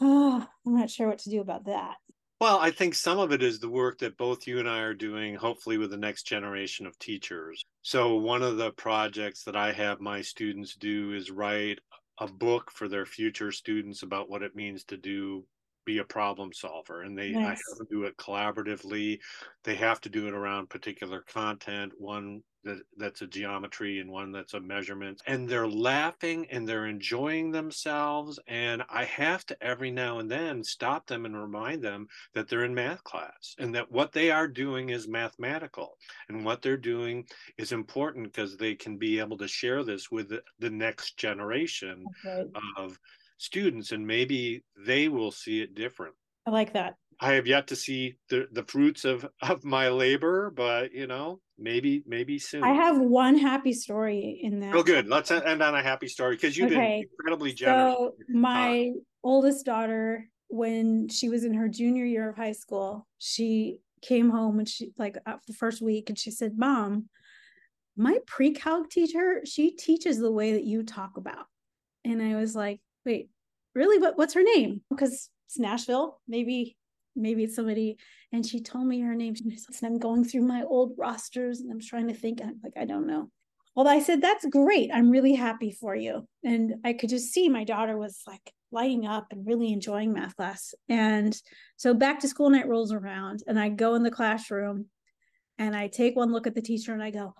Oh, 0.00 0.46
I'm 0.66 0.76
not 0.76 0.90
sure 0.90 1.08
what 1.08 1.18
to 1.20 1.30
do 1.30 1.40
about 1.40 1.66
that. 1.66 1.96
Well, 2.40 2.58
I 2.58 2.70
think 2.70 2.94
some 2.94 3.18
of 3.18 3.32
it 3.32 3.42
is 3.42 3.60
the 3.60 3.68
work 3.68 3.98
that 3.98 4.16
both 4.16 4.46
you 4.46 4.60
and 4.60 4.68
I 4.68 4.78
are 4.78 4.94
doing, 4.94 5.34
hopefully, 5.34 5.76
with 5.76 5.90
the 5.90 5.98
next 5.98 6.22
generation 6.22 6.86
of 6.86 6.98
teachers. 6.98 7.62
So, 7.82 8.14
one 8.14 8.42
of 8.42 8.56
the 8.56 8.70
projects 8.72 9.44
that 9.44 9.56
I 9.56 9.72
have 9.72 10.00
my 10.00 10.22
students 10.22 10.74
do 10.74 11.12
is 11.12 11.30
write 11.30 11.80
a 12.18 12.26
book 12.26 12.70
for 12.70 12.88
their 12.88 13.04
future 13.04 13.52
students 13.52 14.02
about 14.02 14.30
what 14.30 14.42
it 14.42 14.56
means 14.56 14.84
to 14.84 14.96
do 14.96 15.44
be 15.84 15.98
a 15.98 16.04
problem 16.04 16.52
solver 16.52 17.02
and 17.02 17.16
they 17.16 17.30
nice. 17.30 17.44
I 17.44 17.48
have 17.50 17.78
to 17.78 17.86
do 17.90 18.04
it 18.04 18.16
collaboratively 18.16 19.18
they 19.64 19.74
have 19.74 20.00
to 20.02 20.08
do 20.08 20.26
it 20.26 20.34
around 20.34 20.70
particular 20.70 21.22
content 21.22 21.92
one 21.98 22.42
that, 22.62 22.82
that's 22.98 23.22
a 23.22 23.26
geometry 23.26 24.00
and 24.00 24.10
one 24.10 24.32
that's 24.32 24.54
a 24.54 24.60
measurement 24.60 25.22
and 25.26 25.48
they're 25.48 25.68
laughing 25.68 26.46
and 26.50 26.68
they're 26.68 26.86
enjoying 26.86 27.50
themselves 27.50 28.38
and 28.46 28.82
i 28.90 29.04
have 29.04 29.46
to 29.46 29.56
every 29.62 29.90
now 29.90 30.18
and 30.18 30.30
then 30.30 30.62
stop 30.62 31.06
them 31.06 31.24
and 31.24 31.40
remind 31.40 31.82
them 31.82 32.06
that 32.34 32.48
they're 32.48 32.64
in 32.64 32.74
math 32.74 33.02
class 33.04 33.54
and 33.58 33.74
that 33.74 33.90
what 33.90 34.12
they 34.12 34.30
are 34.30 34.48
doing 34.48 34.90
is 34.90 35.08
mathematical 35.08 35.96
and 36.28 36.44
what 36.44 36.60
they're 36.60 36.76
doing 36.76 37.24
is 37.56 37.72
important 37.72 38.24
because 38.24 38.56
they 38.56 38.74
can 38.74 38.98
be 38.98 39.18
able 39.18 39.38
to 39.38 39.48
share 39.48 39.82
this 39.82 40.10
with 40.10 40.28
the, 40.28 40.42
the 40.58 40.70
next 40.70 41.16
generation 41.16 42.04
okay. 42.26 42.46
of 42.76 42.98
students 43.40 43.92
and 43.92 44.06
maybe 44.06 44.62
they 44.86 45.08
will 45.08 45.30
see 45.30 45.62
it 45.62 45.74
different. 45.74 46.14
I 46.46 46.50
like 46.50 46.74
that. 46.74 46.96
I 47.20 47.34
have 47.34 47.46
yet 47.46 47.66
to 47.68 47.76
see 47.76 48.16
the 48.28 48.46
the 48.52 48.64
fruits 48.64 49.04
of 49.04 49.26
of 49.42 49.64
my 49.64 49.88
labor 49.88 50.50
but 50.50 50.92
you 50.92 51.06
know 51.06 51.40
maybe 51.58 52.02
maybe 52.06 52.38
soon. 52.38 52.62
I 52.62 52.72
have 52.72 52.98
one 52.98 53.36
happy 53.36 53.72
story 53.72 54.40
in 54.42 54.60
that. 54.60 54.74
Oh 54.74 54.82
good. 54.82 55.08
Let's 55.08 55.30
end 55.30 55.62
on 55.62 55.74
a 55.74 55.82
happy 55.82 56.08
story 56.08 56.36
because 56.36 56.56
you've 56.56 56.72
okay. 56.72 57.00
been 57.00 57.08
incredibly 57.10 57.52
generous. 57.52 57.94
so 57.94 58.14
my 58.28 58.92
oldest 59.22 59.64
daughter 59.64 60.28
when 60.48 61.08
she 61.08 61.28
was 61.28 61.44
in 61.44 61.54
her 61.54 61.68
junior 61.68 62.04
year 62.04 62.28
of 62.28 62.36
high 62.36 62.52
school 62.52 63.06
she 63.18 63.78
came 64.02 64.30
home 64.30 64.58
and 64.58 64.68
she 64.68 64.90
like 64.98 65.16
uh, 65.26 65.36
the 65.46 65.52
first 65.52 65.80
week 65.80 66.08
and 66.08 66.18
she 66.18 66.30
said 66.30 66.58
mom 66.58 67.08
my 67.96 68.18
pre-calc 68.26 68.90
teacher 68.90 69.42
she 69.44 69.70
teaches 69.70 70.18
the 70.18 70.30
way 70.30 70.52
that 70.52 70.64
you 70.64 70.82
talk 70.82 71.16
about. 71.16 71.46
And 72.04 72.22
i 72.22 72.34
was 72.36 72.54
like 72.56 72.80
wait, 73.04 73.28
really? 73.74 73.98
What 73.98 74.16
what's 74.18 74.34
her 74.34 74.42
name? 74.42 74.82
Because 74.90 75.30
it's 75.46 75.58
Nashville. 75.58 76.20
Maybe 76.28 76.76
maybe 77.16 77.44
it's 77.44 77.56
somebody. 77.56 77.96
And 78.32 78.46
she 78.46 78.60
told 78.60 78.86
me 78.86 79.00
her 79.00 79.14
name. 79.14 79.34
And 79.42 79.58
I'm 79.82 79.98
going 79.98 80.24
through 80.24 80.42
my 80.42 80.62
old 80.62 80.92
rosters 80.96 81.60
and 81.60 81.70
I'm 81.70 81.80
trying 81.80 82.08
to 82.08 82.14
think. 82.14 82.40
I'm 82.42 82.60
like, 82.62 82.74
I 82.76 82.84
don't 82.84 83.06
know. 83.06 83.30
Well, 83.74 83.88
I 83.88 84.00
said, 84.00 84.20
that's 84.20 84.44
great. 84.46 84.90
I'm 84.92 85.10
really 85.10 85.34
happy 85.34 85.70
for 85.70 85.94
you. 85.94 86.26
And 86.44 86.74
I 86.84 86.92
could 86.92 87.08
just 87.08 87.32
see 87.32 87.48
my 87.48 87.64
daughter 87.64 87.96
was 87.96 88.20
like 88.26 88.52
lighting 88.72 89.06
up 89.06 89.28
and 89.30 89.46
really 89.46 89.72
enjoying 89.72 90.12
math 90.12 90.36
class. 90.36 90.74
And 90.88 91.36
so 91.76 91.94
back 91.94 92.20
to 92.20 92.28
school 92.28 92.50
night 92.50 92.68
rolls 92.68 92.92
around 92.92 93.42
and 93.46 93.58
I 93.58 93.68
go 93.68 93.94
in 93.94 94.02
the 94.02 94.10
classroom 94.10 94.86
and 95.58 95.74
I 95.76 95.88
take 95.88 96.16
one 96.16 96.32
look 96.32 96.46
at 96.46 96.54
the 96.54 96.62
teacher 96.62 96.92
and 96.92 97.02
I 97.02 97.10
go, 97.10 97.34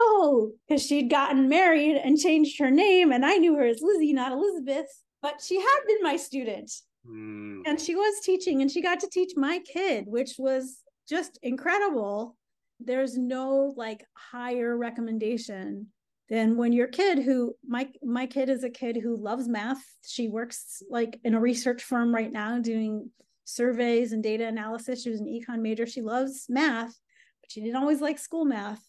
oh, 0.00 0.52
because 0.66 0.84
she'd 0.84 1.10
gotten 1.10 1.48
married 1.48 1.96
and 1.96 2.18
changed 2.18 2.58
her 2.58 2.70
name. 2.70 3.12
And 3.12 3.24
I 3.24 3.36
knew 3.36 3.54
her 3.56 3.66
as 3.66 3.82
Lizzie, 3.82 4.12
not 4.12 4.32
Elizabeth, 4.32 4.86
but 5.20 5.40
she 5.40 5.56
had 5.56 5.78
been 5.86 6.02
my 6.02 6.16
student. 6.16 6.70
Mm. 7.06 7.62
And 7.66 7.80
she 7.80 7.94
was 7.94 8.20
teaching, 8.24 8.62
and 8.62 8.70
she 8.70 8.82
got 8.82 9.00
to 9.00 9.08
teach 9.10 9.32
my 9.36 9.60
kid, 9.60 10.04
which 10.06 10.34
was 10.38 10.78
just 11.08 11.38
incredible. 11.42 12.36
There's 12.80 13.16
no 13.16 13.74
like 13.76 14.04
higher 14.14 14.76
recommendation 14.76 15.88
than 16.28 16.56
when 16.56 16.72
your 16.72 16.86
kid 16.86 17.18
who 17.18 17.54
my 17.66 17.88
my 18.02 18.26
kid 18.26 18.48
is 18.48 18.64
a 18.64 18.70
kid 18.70 18.96
who 18.96 19.16
loves 19.16 19.48
math 19.48 19.82
she 20.06 20.28
works 20.28 20.82
like 20.88 21.20
in 21.24 21.34
a 21.34 21.40
research 21.40 21.82
firm 21.82 22.14
right 22.14 22.32
now 22.32 22.58
doing 22.58 23.10
surveys 23.44 24.12
and 24.12 24.22
data 24.22 24.46
analysis 24.46 25.02
she 25.02 25.10
was 25.10 25.20
an 25.20 25.26
econ 25.26 25.60
major 25.60 25.86
she 25.86 26.00
loves 26.00 26.46
math 26.48 26.98
but 27.42 27.52
she 27.52 27.60
didn't 27.60 27.76
always 27.76 28.00
like 28.00 28.18
school 28.18 28.46
math 28.46 28.82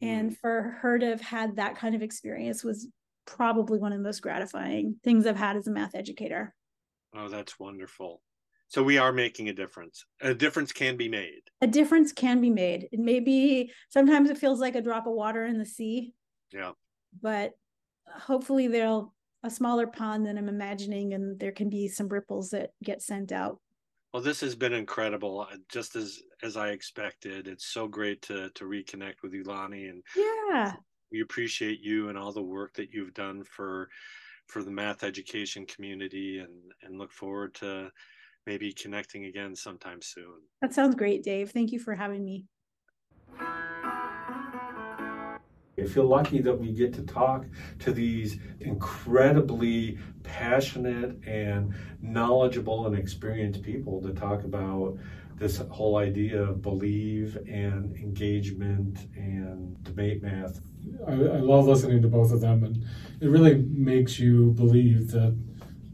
and 0.00 0.30
mm. 0.30 0.36
for 0.38 0.76
her 0.80 0.98
to 0.98 1.06
have 1.06 1.20
had 1.20 1.56
that 1.56 1.76
kind 1.76 1.94
of 1.94 2.02
experience 2.02 2.62
was 2.62 2.88
probably 3.26 3.78
one 3.78 3.92
of 3.92 3.98
the 3.98 4.04
most 4.04 4.20
gratifying 4.20 4.96
things 5.02 5.26
I've 5.26 5.36
had 5.36 5.56
as 5.56 5.66
a 5.66 5.70
math 5.70 5.94
educator. 5.94 6.54
Oh, 7.14 7.28
that's 7.28 7.58
wonderful. 7.58 8.20
So 8.68 8.82
we 8.82 8.98
are 8.98 9.12
making 9.12 9.48
a 9.48 9.52
difference. 9.52 10.04
A 10.20 10.34
difference 10.34 10.72
can 10.72 10.96
be 10.96 11.08
made. 11.08 11.42
A 11.60 11.66
difference 11.66 12.12
can 12.12 12.40
be 12.40 12.50
made. 12.50 12.88
It 12.92 12.98
may 12.98 13.20
be 13.20 13.72
sometimes 13.90 14.28
it 14.28 14.38
feels 14.38 14.60
like 14.60 14.74
a 14.74 14.82
drop 14.82 15.06
of 15.06 15.12
water 15.12 15.46
in 15.46 15.58
the 15.58 15.66
sea. 15.66 16.14
Yeah. 16.52 16.72
But 17.22 17.52
hopefully 18.06 18.66
there'll 18.66 19.14
a 19.42 19.50
smaller 19.50 19.86
pond 19.86 20.26
than 20.26 20.36
I'm 20.36 20.48
imagining 20.48 21.14
and 21.14 21.38
there 21.38 21.52
can 21.52 21.70
be 21.70 21.88
some 21.88 22.08
ripples 22.08 22.50
that 22.50 22.70
get 22.82 23.02
sent 23.02 23.30
out. 23.30 23.60
Well, 24.12 24.22
this 24.22 24.40
has 24.40 24.56
been 24.56 24.72
incredible, 24.72 25.40
uh, 25.40 25.58
just 25.68 25.94
as 25.96 26.22
as 26.42 26.56
I 26.56 26.70
expected. 26.70 27.46
It's 27.48 27.66
so 27.66 27.86
great 27.88 28.22
to 28.22 28.50
to 28.50 28.64
reconnect 28.64 29.22
with 29.22 29.32
you, 29.34 29.44
Lani, 29.44 29.86
and 29.86 30.02
yeah, 30.14 30.76
we 31.10 31.20
appreciate 31.20 31.80
you 31.80 32.08
and 32.08 32.18
all 32.18 32.32
the 32.32 32.42
work 32.42 32.74
that 32.74 32.92
you've 32.92 33.14
done 33.14 33.44
for 33.44 33.88
for 34.48 34.62
the 34.62 34.70
math 34.70 35.02
education 35.04 35.66
community, 35.66 36.38
and 36.38 36.72
and 36.82 36.98
look 36.98 37.12
forward 37.12 37.54
to 37.56 37.92
maybe 38.46 38.72
connecting 38.72 39.26
again 39.26 39.56
sometime 39.56 40.02
soon. 40.02 40.42
That 40.60 40.74
sounds 40.74 40.94
great, 40.94 41.22
Dave. 41.22 41.50
Thank 41.50 41.72
you 41.72 41.78
for 41.78 41.94
having 41.94 42.24
me. 42.24 42.46
I 45.86 45.88
feel 45.88 46.06
lucky 46.06 46.40
that 46.40 46.58
we 46.58 46.72
get 46.72 46.92
to 46.94 47.02
talk 47.02 47.44
to 47.80 47.92
these 47.92 48.38
incredibly 48.58 49.98
passionate 50.24 51.16
and 51.24 51.72
knowledgeable 52.02 52.88
and 52.88 52.98
experienced 52.98 53.62
people 53.62 54.02
to 54.02 54.12
talk 54.12 54.42
about 54.42 54.98
this 55.36 55.58
whole 55.70 55.96
idea 55.98 56.42
of 56.42 56.60
believe 56.60 57.36
and 57.48 57.94
engagement 57.96 58.98
and 59.14 59.82
debate 59.84 60.24
math. 60.24 60.60
I, 61.06 61.12
I 61.12 61.38
love 61.38 61.66
listening 61.68 62.02
to 62.02 62.08
both 62.08 62.32
of 62.32 62.40
them, 62.40 62.64
and 62.64 62.84
it 63.20 63.28
really 63.28 63.54
makes 63.54 64.18
you 64.18 64.52
believe 64.52 65.12
that 65.12 65.38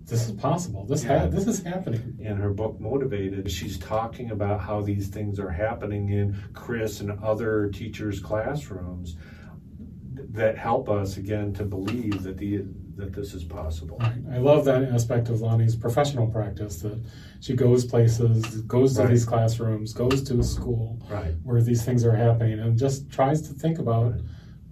this 0.06 0.26
is 0.26 0.32
possible. 0.32 0.86
This 0.86 1.04
yeah. 1.04 1.20
ha- 1.20 1.26
this 1.26 1.46
is 1.46 1.62
happening. 1.62 2.16
In 2.18 2.36
her 2.36 2.50
book 2.50 2.80
Motivated, 2.80 3.50
she's 3.50 3.78
talking 3.78 4.30
about 4.30 4.60
how 4.60 4.80
these 4.80 5.08
things 5.08 5.38
are 5.38 5.50
happening 5.50 6.10
in 6.10 6.36
Chris 6.54 7.00
and 7.00 7.10
other 7.22 7.68
teachers' 7.68 8.20
classrooms 8.20 9.16
that 10.32 10.56
help 10.56 10.88
us 10.88 11.18
again 11.18 11.52
to 11.52 11.64
believe 11.64 12.22
that 12.22 12.38
the 12.38 12.64
that 12.96 13.12
this 13.12 13.32
is 13.34 13.44
possible. 13.44 13.96
Right. 13.98 14.18
I 14.32 14.38
love 14.38 14.64
that 14.66 14.84
aspect 14.84 15.28
of 15.30 15.40
Lani's 15.40 15.74
professional 15.74 16.26
practice 16.26 16.80
that 16.82 17.02
she 17.40 17.54
goes 17.54 17.84
places, 17.84 18.44
goes 18.62 18.94
to 18.94 19.02
right. 19.02 19.10
these 19.10 19.24
classrooms, 19.24 19.92
goes 19.94 20.22
to 20.24 20.38
a 20.38 20.44
school 20.44 20.98
right. 21.08 21.34
where 21.42 21.62
these 21.62 21.84
things 21.84 22.04
are 22.04 22.14
happening, 22.14 22.60
and 22.60 22.78
just 22.78 23.10
tries 23.10 23.42
to 23.48 23.54
think 23.54 23.78
about. 23.78 24.14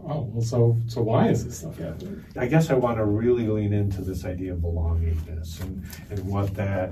Oh 0.02 0.22
well, 0.32 0.42
so 0.42 0.78
so 0.86 1.02
why 1.02 1.28
is 1.28 1.44
this 1.44 1.58
stuff 1.58 1.76
happening? 1.76 2.24
I 2.34 2.46
guess 2.46 2.70
I 2.70 2.74
want 2.74 2.96
to 2.96 3.04
really 3.04 3.46
lean 3.46 3.74
into 3.74 4.00
this 4.00 4.24
idea 4.24 4.54
of 4.54 4.60
belongingness 4.60 5.60
and, 5.60 5.84
and 6.08 6.24
what 6.26 6.54
that 6.54 6.88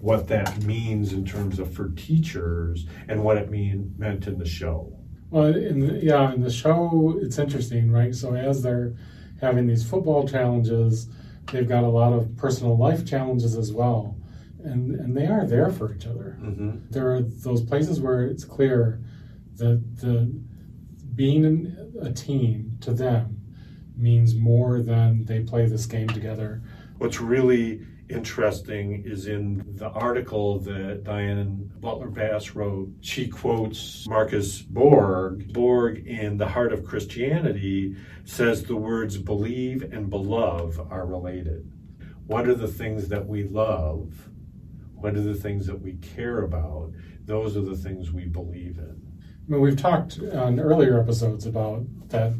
what 0.00 0.26
that 0.28 0.62
means 0.62 1.12
in 1.12 1.26
terms 1.26 1.58
of 1.58 1.70
for 1.72 1.90
teachers 1.90 2.86
and 3.08 3.22
what 3.22 3.36
it 3.36 3.50
mean 3.50 3.94
meant 3.98 4.26
in 4.26 4.38
the 4.38 4.46
show. 4.46 4.95
Well, 5.30 5.46
in 5.46 5.80
the, 5.80 6.04
yeah, 6.04 6.32
in 6.32 6.40
the 6.40 6.50
show, 6.50 7.18
it's 7.20 7.38
interesting, 7.38 7.90
right? 7.90 8.14
So 8.14 8.34
as 8.34 8.62
they're 8.62 8.94
having 9.40 9.66
these 9.66 9.88
football 9.88 10.26
challenges, 10.26 11.08
they've 11.50 11.68
got 11.68 11.84
a 11.84 11.88
lot 11.88 12.12
of 12.12 12.36
personal 12.36 12.76
life 12.76 13.04
challenges 13.04 13.56
as 13.56 13.72
well, 13.72 14.16
and 14.62 14.94
and 14.94 15.16
they 15.16 15.26
are 15.26 15.46
there 15.46 15.70
for 15.70 15.94
each 15.94 16.06
other. 16.06 16.38
Mm-hmm. 16.40 16.90
There 16.90 17.12
are 17.14 17.22
those 17.22 17.62
places 17.62 18.00
where 18.00 18.24
it's 18.24 18.44
clear 18.44 19.00
that 19.56 19.82
the 19.98 20.32
being 21.14 21.44
in 21.44 21.94
a 22.00 22.12
team 22.12 22.76
to 22.82 22.92
them 22.92 23.40
means 23.96 24.34
more 24.34 24.82
than 24.82 25.24
they 25.24 25.40
play 25.40 25.66
this 25.66 25.86
game 25.86 26.08
together. 26.08 26.62
What's 26.98 27.20
really 27.20 27.86
interesting 28.08 29.02
is 29.04 29.26
in 29.26 29.64
the 29.76 29.88
article 29.88 30.58
that 30.60 31.04
Diana 31.04 31.44
Butler 31.44 32.08
Bass 32.08 32.54
wrote. 32.54 32.90
She 33.00 33.28
quotes 33.28 34.06
Marcus 34.08 34.62
Borg. 34.62 35.52
Borg, 35.52 36.06
in 36.06 36.36
The 36.36 36.48
Heart 36.48 36.72
of 36.72 36.84
Christianity, 36.84 37.96
says 38.24 38.62
the 38.62 38.76
words 38.76 39.18
believe 39.18 39.82
and 39.92 40.08
beloved 40.08 40.80
are 40.90 41.06
related. 41.06 41.70
What 42.26 42.48
are 42.48 42.54
the 42.54 42.68
things 42.68 43.08
that 43.08 43.26
we 43.26 43.44
love? 43.44 44.28
What 44.94 45.14
are 45.14 45.20
the 45.20 45.34
things 45.34 45.66
that 45.66 45.80
we 45.80 45.94
care 45.94 46.42
about? 46.42 46.92
Those 47.24 47.56
are 47.56 47.62
the 47.62 47.76
things 47.76 48.12
we 48.12 48.26
believe 48.26 48.78
in. 48.78 49.02
I 49.22 49.52
mean, 49.52 49.60
we've 49.60 49.76
talked 49.76 50.18
on 50.18 50.58
earlier 50.58 51.00
episodes 51.00 51.46
about 51.46 51.84
that 52.08 52.32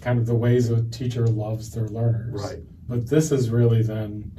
kind 0.00 0.18
of 0.18 0.26
the 0.26 0.34
ways 0.34 0.70
a 0.70 0.82
teacher 0.84 1.26
loves 1.26 1.70
their 1.70 1.88
learners. 1.88 2.42
Right. 2.42 2.62
But 2.88 3.08
this 3.08 3.30
is 3.30 3.50
really 3.50 3.82
then 3.82 4.32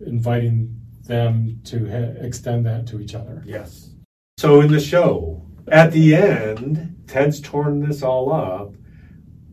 inviting 0.00 0.74
them 1.04 1.60
to 1.64 1.88
ha- 1.88 2.24
extend 2.24 2.66
that 2.66 2.86
to 2.88 3.00
each 3.00 3.14
other. 3.14 3.42
Yes. 3.46 3.90
So 4.38 4.60
in 4.60 4.70
the 4.70 4.80
show, 4.80 5.44
at 5.68 5.92
the 5.92 6.14
end, 6.14 7.04
Ted's 7.06 7.40
torn 7.40 7.80
this 7.80 8.02
all 8.02 8.32
up, 8.32 8.74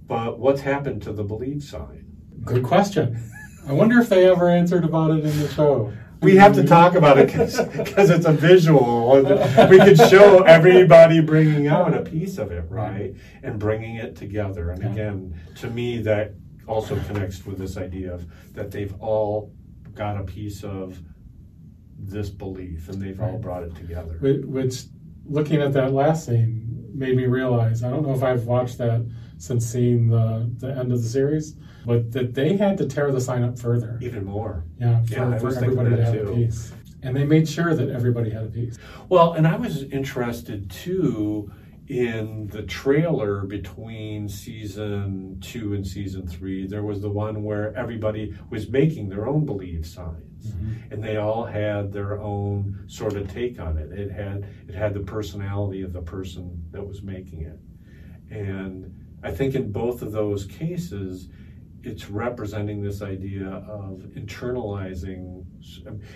but 0.08 0.40
what's 0.40 0.62
happened 0.62 1.02
to 1.04 1.14
the 1.14 1.24
believe 1.24 1.64
sign? 1.64 2.06
Good 2.44 2.64
question. 2.64 3.32
I 3.68 3.74
wonder 3.74 4.00
if 4.00 4.10
they 4.10 4.30
ever 4.30 4.50
answered 4.50 4.84
about 4.84 5.12
it 5.12 5.26
in 5.26 5.40
the 5.40 5.48
show. 5.50 5.92
We 6.22 6.36
have 6.38 6.54
to 6.56 6.64
talk 6.64 6.96
about 6.96 7.18
it 7.18 7.28
because 7.28 7.60
it's 8.10 8.26
a 8.26 8.32
visual. 8.32 9.24
We 9.70 9.80
could 9.80 9.98
show 9.98 10.44
everybody 10.44 11.22
bringing 11.22 11.68
out 11.68 11.94
a 11.96 12.02
piece 12.02 12.38
of 12.38 12.52
it, 12.52 12.66
right? 12.70 13.14
And 13.44 13.60
bringing 13.60 13.96
it 13.96 14.16
together. 14.16 14.72
And 14.72 14.84
again, 14.84 15.40
to 15.56 15.70
me, 15.70 16.02
that 16.04 16.34
also 16.68 17.00
connects 17.04 17.46
with 17.46 17.58
this 17.58 17.78
idea 17.78 18.14
of 18.14 18.26
that 18.54 18.72
they've 18.72 18.94
all 19.02 19.52
got 19.96 20.18
a 20.18 20.24
piece 20.24 20.64
of 20.64 21.00
this 21.98 22.30
belief 22.30 22.90
and 22.90 23.02
they've 23.02 23.20
all 23.20 23.38
brought 23.38 23.64
it 23.64 23.76
together. 23.76 24.18
Which, 24.22 24.84
looking 25.26 25.62
at 25.62 25.74
that 25.74 25.94
last 25.94 26.26
scene, 26.26 26.92
made 26.94 27.16
me 27.16 27.26
realize 27.26 27.84
I 27.84 27.90
don't 27.90 28.04
know 28.04 28.14
if 28.14 28.24
I've 28.24 28.46
watched 28.46 28.78
that 28.78 29.06
since 29.38 29.66
seeing 29.66 30.10
the, 30.10 30.50
the 30.58 30.70
end 30.70 30.92
of 30.92 31.02
the 31.02 31.08
series, 31.08 31.56
but 31.86 32.12
that 32.14 32.34
they 32.34 32.56
had 32.56 32.78
to 32.78 32.86
tear 32.88 33.12
the 33.12 33.22
sign 33.22 33.44
up 33.44 33.60
further. 33.60 33.98
Even 34.02 34.26
more. 34.26 34.64
Yeah, 34.80 35.04
for, 35.04 35.14
Yeah, 35.14 35.38
for 35.38 35.56
everybody 35.56 35.96
to 35.96 36.06
have 36.06 36.28
a 36.28 36.34
piece. 36.34 36.72
And 37.04 37.16
they 37.16 37.24
made 37.24 37.48
sure 37.48 37.76
that 37.76 37.90
everybody 37.90 38.32
had 38.32 38.46
a 38.46 38.48
piece. 38.48 38.80
Well, 39.10 39.34
and 39.34 39.46
I 39.46 39.56
was 39.56 39.84
interested 39.84 40.72
too 40.72 41.52
in 41.88 42.48
the 42.48 42.64
trailer 42.64 43.42
between 43.46 44.28
season 44.28 45.40
two 45.40 45.74
and 45.74 45.86
season 45.86 46.28
three. 46.28 46.66
There 46.66 46.84
was 46.84 47.02
the 47.02 47.10
one 47.10 47.44
where 47.44 47.76
everybody 47.76 48.36
was 48.50 48.70
making 48.70 49.10
their 49.10 49.28
own 49.28 49.46
believe 49.46 49.86
signs, 49.86 50.48
mm-hmm. 50.48 50.92
and 50.92 51.04
they 51.04 51.18
all 51.18 51.46
had 51.46 51.92
their 51.92 52.20
own 52.20 52.86
sort 52.88 53.14
of 53.14 53.32
take 53.32 53.60
on 53.60 53.78
it. 53.78 53.92
It 53.92 54.12
had 54.12 54.48
it 54.68 54.74
had 54.74 54.94
the 54.94 55.02
personality 55.02 55.84
of 55.84 55.94
the 55.94 56.02
person 56.02 56.64
that 56.72 56.86
was 56.86 57.04
making 57.04 57.42
it, 57.42 57.60
and 58.32 58.92
I 59.24 59.32
think 59.32 59.54
in 59.56 59.72
both 59.72 60.02
of 60.02 60.12
those 60.12 60.46
cases. 60.46 61.30
It's 61.88 62.10
representing 62.10 62.82
this 62.82 63.04
idea 63.04 63.48
of 63.48 64.00
internalizing. 64.16 65.45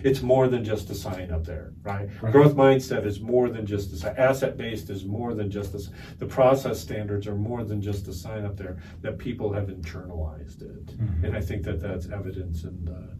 It's 0.03 0.21
more 0.21 0.47
than 0.47 0.63
just 0.63 0.89
a 0.89 0.95
sign 0.95 1.31
up 1.31 1.43
there, 1.45 1.73
right? 1.83 2.09
Right. 2.21 2.31
Growth 2.31 2.55
mindset 2.55 3.05
is 3.05 3.19
more 3.19 3.49
than 3.49 3.65
just 3.65 3.91
a 3.93 3.97
sign. 3.97 4.15
Asset 4.17 4.57
based 4.57 4.89
is 4.89 5.05
more 5.05 5.33
than 5.33 5.49
just 5.49 5.73
a. 5.75 5.81
The 6.17 6.25
process 6.25 6.79
standards 6.79 7.27
are 7.27 7.35
more 7.35 7.63
than 7.63 7.81
just 7.81 8.07
a 8.07 8.13
sign 8.13 8.45
up 8.45 8.57
there. 8.57 8.77
That 9.01 9.17
people 9.17 9.51
have 9.53 9.67
internalized 9.67 10.61
it, 10.61 10.85
Mhm. 10.97 11.23
and 11.25 11.35
I 11.37 11.41
think 11.41 11.63
that 11.63 11.79
that's 11.79 12.09
evidence 12.09 12.63
in 12.63 12.85
the 12.85 13.17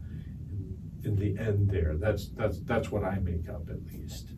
in, 1.08 1.16
the 1.16 1.38
end 1.38 1.70
there. 1.70 1.96
That's 1.96 2.28
that's 2.30 2.60
that's 2.60 2.90
what 2.92 3.04
I 3.04 3.18
make 3.20 3.48
up 3.48 3.68
at 3.70 3.82
least. 3.86 4.34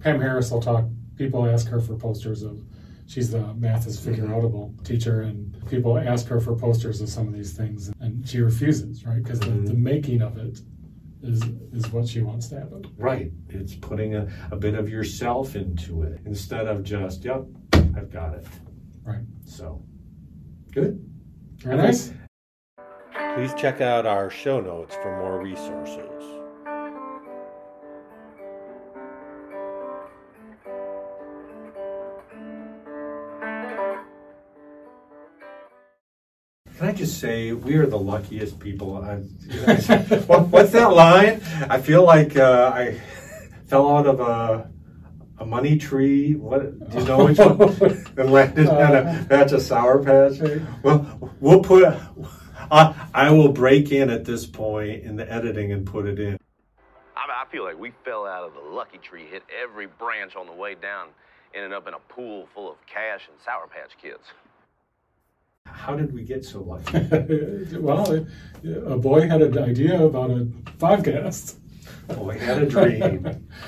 Pam 0.00 0.20
Harris 0.20 0.50
will 0.50 0.60
talk. 0.60 0.86
People 1.16 1.46
ask 1.46 1.68
her 1.68 1.80
for 1.80 1.96
posters 1.96 2.42
of. 2.42 2.60
She's 3.06 3.30
the 3.32 3.54
math 3.54 3.88
is 3.88 3.98
figure 3.98 4.24
outable 4.26 4.80
teacher, 4.84 5.22
and 5.22 5.56
people 5.68 5.98
ask 5.98 6.28
her 6.28 6.38
for 6.40 6.54
posters 6.54 7.00
of 7.00 7.08
some 7.08 7.26
of 7.26 7.34
these 7.34 7.52
things, 7.56 7.92
and 8.00 8.26
she 8.28 8.40
refuses, 8.40 9.04
right? 9.04 9.20
Because 9.22 9.40
the, 9.40 9.50
the 9.50 9.74
making 9.74 10.22
of 10.22 10.38
it 10.38 10.60
is 11.22 11.42
is 11.72 11.90
what 11.92 12.08
she 12.08 12.22
wants 12.22 12.48
to 12.48 12.58
happen. 12.58 12.84
Right. 12.96 13.30
It's 13.48 13.74
putting 13.74 14.14
a, 14.14 14.28
a 14.50 14.56
bit 14.56 14.74
of 14.74 14.88
yourself 14.88 15.56
into 15.56 16.02
it 16.02 16.20
instead 16.24 16.66
of 16.66 16.82
just, 16.82 17.24
yep, 17.24 17.44
I've 17.72 18.10
got 18.10 18.34
it. 18.34 18.46
Right. 19.02 19.24
So, 19.44 19.82
good. 20.72 21.04
Very 21.56 21.76
nice. 21.76 22.12
Please 23.34 23.52
check 23.54 23.80
out 23.80 24.06
our 24.06 24.30
show 24.30 24.60
notes 24.60 24.94
for 24.96 25.16
more 25.18 25.42
resources. 25.42 26.39
Can 36.80 36.88
I 36.88 36.92
just 36.92 37.20
say 37.20 37.52
we 37.52 37.74
are 37.74 37.84
the 37.84 37.98
luckiest 37.98 38.58
people? 38.58 38.96
I, 38.96 39.16
what, 40.26 40.48
what's 40.48 40.72
that 40.72 40.94
line? 40.94 41.42
I 41.68 41.78
feel 41.78 42.02
like 42.04 42.38
uh, 42.38 42.72
I 42.74 42.98
fell 43.66 43.98
out 43.98 44.06
of 44.06 44.20
a 44.20 44.70
a 45.38 45.44
money 45.44 45.76
tree. 45.76 46.36
What 46.36 46.90
do 46.90 46.98
you 46.98 47.04
know 47.04 47.26
which 47.26 47.36
one? 47.36 48.06
and 48.16 48.32
landed 48.32 48.66
on 48.68 48.96
a 48.96 49.26
patch 49.28 49.52
of 49.52 49.60
sour 49.60 50.02
patch. 50.02 50.40
Well, 50.82 51.30
we'll 51.38 51.60
put. 51.60 51.84
I, 52.70 52.94
I 53.12 53.30
will 53.30 53.52
break 53.52 53.92
in 53.92 54.08
at 54.08 54.24
this 54.24 54.46
point 54.46 55.02
in 55.02 55.16
the 55.16 55.30
editing 55.30 55.72
and 55.72 55.84
put 55.84 56.06
it 56.06 56.18
in. 56.18 56.38
I, 57.14 57.44
I 57.44 57.52
feel 57.52 57.62
like 57.62 57.78
we 57.78 57.92
fell 58.06 58.24
out 58.24 58.44
of 58.44 58.54
the 58.54 58.60
lucky 58.60 58.96
tree, 58.96 59.26
hit 59.30 59.42
every 59.62 59.86
branch 59.86 60.34
on 60.34 60.46
the 60.46 60.54
way 60.54 60.76
down, 60.76 61.08
ended 61.54 61.74
up 61.74 61.86
in 61.86 61.92
a 61.92 62.00
pool 62.08 62.48
full 62.54 62.70
of 62.70 62.78
cash 62.86 63.28
and 63.30 63.38
Sour 63.44 63.66
Patch 63.66 63.98
Kids. 64.00 64.32
How 65.72 65.96
did 65.96 66.12
we 66.12 66.22
get 66.22 66.44
so 66.44 66.62
lucky? 66.62 66.98
well, 67.78 68.26
a 68.64 68.96
boy 68.96 69.28
had 69.28 69.42
an 69.42 69.58
idea 69.58 70.04
about 70.04 70.30
a 70.30 70.46
podcast. 70.78 71.56
Boy 72.08 72.38
had 72.38 72.62
a 72.62 72.66
dream. 72.66 73.48